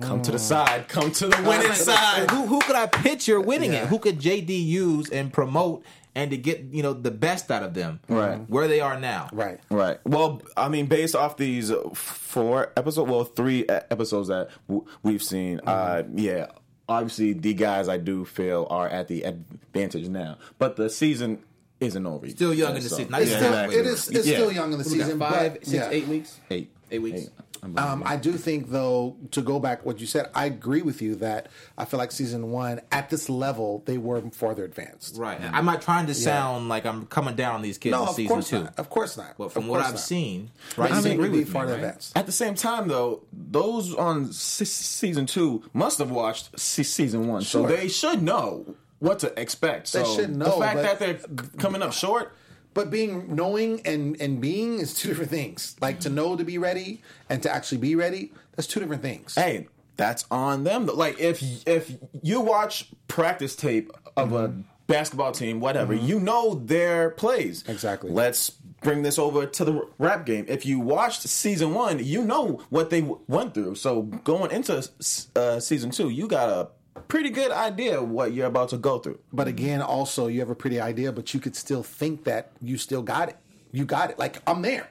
[0.00, 0.88] Come to the side.
[0.88, 2.30] Come to the winning side.
[2.30, 3.82] Who who could I picture winning Yeah.
[3.82, 3.88] it?
[3.88, 5.84] Who could JD use and promote
[6.14, 8.00] and to get you know the best out of them?
[8.08, 8.38] Right.
[8.48, 9.28] where they are now.
[9.32, 9.60] Right.
[9.70, 9.98] Right.
[10.06, 15.22] Well, I mean, based off these uh, four episodes, well, three episodes that w- we've
[15.22, 16.46] seen, uh, yeah,
[16.88, 21.40] obviously the guys I do feel are at the advantage now, but the season
[21.82, 22.28] isn't over.
[22.28, 23.10] Still young in the So- season.
[23.12, 23.76] Not It's Yeah, still, exactly.
[23.76, 24.08] it is.
[24.08, 24.34] It's Yeah.
[24.36, 25.18] still young in the season.
[25.18, 25.88] five, but, six, yeah.
[25.90, 26.38] eight weeks.
[26.50, 26.70] Eight.
[26.90, 27.20] Eight weeks.
[27.22, 27.30] Eight.
[27.76, 31.14] Um, I do think, though, to go back what you said, I agree with you
[31.16, 31.46] that
[31.78, 35.16] I feel like season one at this level they were farther advanced.
[35.16, 35.38] Right.
[35.40, 38.14] I'm not trying to sound like I'm coming down on these kids No, in of
[38.16, 38.64] season course two.
[38.64, 38.74] not.
[38.78, 39.34] Of course not.
[39.38, 40.00] But from what I've not.
[40.00, 41.78] seen, right, I you agree we'd be with me, farther right?
[41.84, 42.18] advanced.
[42.18, 47.28] At the same time, though, those on se- season two must have watched se- season
[47.28, 47.68] one, Sure.
[47.68, 49.88] so they should know what to expect.
[49.88, 52.34] So should know, the fact but- that they're coming up short.
[52.74, 55.76] But being knowing and and being is two different things.
[55.82, 59.34] Like to know to be ready and to actually be ready, that's two different things.
[59.34, 59.66] hey,
[59.98, 60.86] that's on them.
[60.86, 64.54] Like if if you watch practice tape of a
[64.86, 67.62] basketball team, whatever, you know their plays.
[67.68, 68.10] Exactly.
[68.10, 68.50] Let's
[68.80, 70.46] bring this over to the rap game.
[70.48, 73.74] If you watched season one, you know what they w- went through.
[73.74, 74.88] So going into
[75.36, 76.68] uh, season two, you got a
[77.00, 79.18] pretty good idea what you're about to go through.
[79.32, 82.76] But again, also you have a pretty idea, but you could still think that you
[82.78, 83.36] still got it.
[83.72, 84.18] You got it.
[84.18, 84.88] Like I'm there.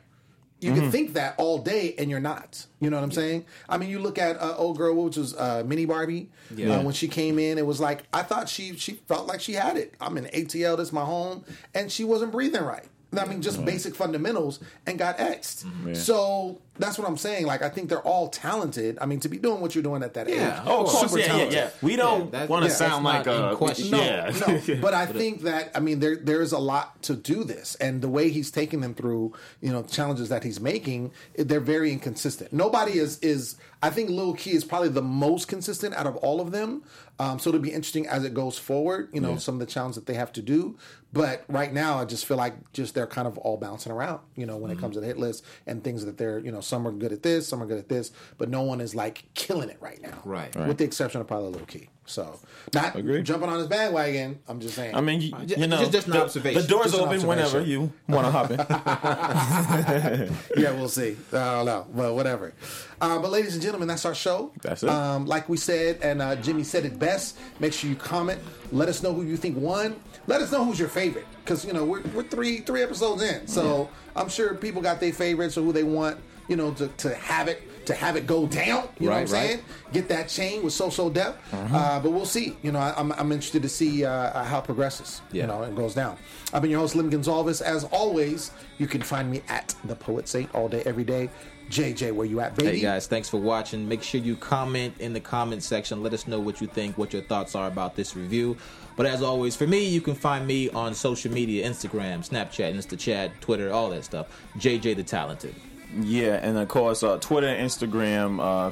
[0.60, 0.80] You Mm-hmm.
[0.82, 2.68] can think that all day and you're not.
[2.80, 3.46] You know what I'm saying?
[3.68, 6.30] I mean, you look at uh, old girl, which was uh, Mini Barbie.
[6.56, 6.76] Yeah.
[6.78, 9.54] Uh, when she came in, it was like I thought she she felt like she
[9.54, 9.96] had it.
[10.00, 10.78] I'm in ATL.
[10.78, 12.86] This is my home, and she wasn't breathing right.
[13.18, 15.66] I mean, just basic fundamentals, and got X'd.
[15.66, 15.94] Mm-hmm.
[15.96, 17.46] So that's what I'm saying.
[17.46, 18.98] Like I think they're all talented.
[19.02, 20.62] I mean, to be doing what you're doing at that Yeah.
[20.62, 21.54] age, Oh, of Of course, super yeah, yeah, talented.
[21.54, 21.70] yeah.
[21.82, 23.92] We don't Yeah, want to yeah, sound like a question.
[23.92, 24.32] No, yeah.
[24.68, 24.76] no.
[24.82, 28.02] But I think that I mean there there is a lot to do this, and
[28.02, 32.52] the way he's taking them through, you know, challenges that he's making, they're very inconsistent.
[32.54, 33.58] Nobody is is.
[33.84, 36.84] I think Lil Key is probably the most consistent out of all of them.
[37.18, 39.10] Um, so it'll be interesting as it goes forward.
[39.12, 40.78] You know, some of the challenges that they have to do.
[41.14, 44.20] But right now, I just feel like just they're kind of all bouncing around.
[44.36, 46.61] You know, when it comes to the hit list and things that they're you know
[46.62, 49.24] some are good at this, some are good at this, but no one is like
[49.34, 50.20] killing it right now.
[50.26, 50.56] Right.
[50.56, 51.90] With the exception of probably Lil Key.
[52.06, 52.40] So
[52.74, 53.26] not Agreed.
[53.26, 54.40] jumping on his bandwagon.
[54.48, 54.96] I'm just saying.
[54.96, 56.62] I mean, you, you know, just- just an the, observation.
[56.62, 58.58] The door's Just open whenever you want to hop in.
[60.58, 61.16] yeah, we'll see.
[61.32, 62.54] I don't know, but whatever.
[63.00, 64.52] Uh, but ladies and gentlemen, that's our show.
[64.62, 64.90] That's it.
[64.90, 67.38] Um, like we said, and uh, Jimmy said it best.
[67.60, 68.40] Make sure you comment.
[68.72, 69.96] Let us know who you think won.
[70.28, 73.48] Let us know who's your favorite, because you know we're, we're three three episodes in,
[73.48, 76.20] so I'm sure people got their favorites or who they want,
[76.52, 78.90] you know, to, to have it, to have it go down.
[79.00, 79.28] You know what I'm right.
[79.28, 79.60] saying?
[79.94, 81.34] Get that chain with So So Def.
[81.54, 82.58] Uh, but we'll see.
[82.62, 85.22] You know, I, I'm, I'm interested to see uh, how it progresses.
[85.32, 85.44] Yeah.
[85.44, 86.18] You know, and goes down.
[86.54, 87.62] I've been your host, Lem Gonsalves.
[87.62, 91.30] As always, you can find me at the Poet Saint all day, every day.
[91.70, 92.80] JJ, where you at, baby?
[92.80, 93.88] Hey guys, thanks for watching.
[93.88, 96.04] Make sure you comment in the comment section.
[96.04, 98.58] Let us know what you think, what your thoughts are about this review.
[98.98, 103.40] But as always, for me, you can find me on social media Instagram, Snapchat, InstaChat,
[103.40, 104.28] Twitter, all that stuff.
[104.58, 105.56] JJ the Talented.
[106.00, 108.72] Yeah, and of course, uh, Twitter, Instagram, uh,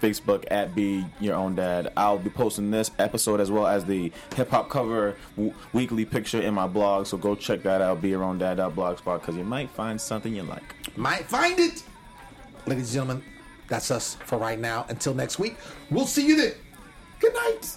[0.00, 1.92] Facebook at Be Your Own Dad.
[1.96, 6.40] I'll be posting this episode as well as the hip hop cover w- weekly picture
[6.40, 7.06] in my blog.
[7.06, 8.00] So go check that out.
[8.00, 10.74] Be Your Own Dad.blogspot because you might find something you like.
[10.96, 11.82] Might find it.
[12.66, 13.24] Ladies and gentlemen,
[13.68, 14.86] that's us for right now.
[14.88, 15.56] Until next week,
[15.90, 16.52] we'll see you then.
[17.20, 17.76] Good night.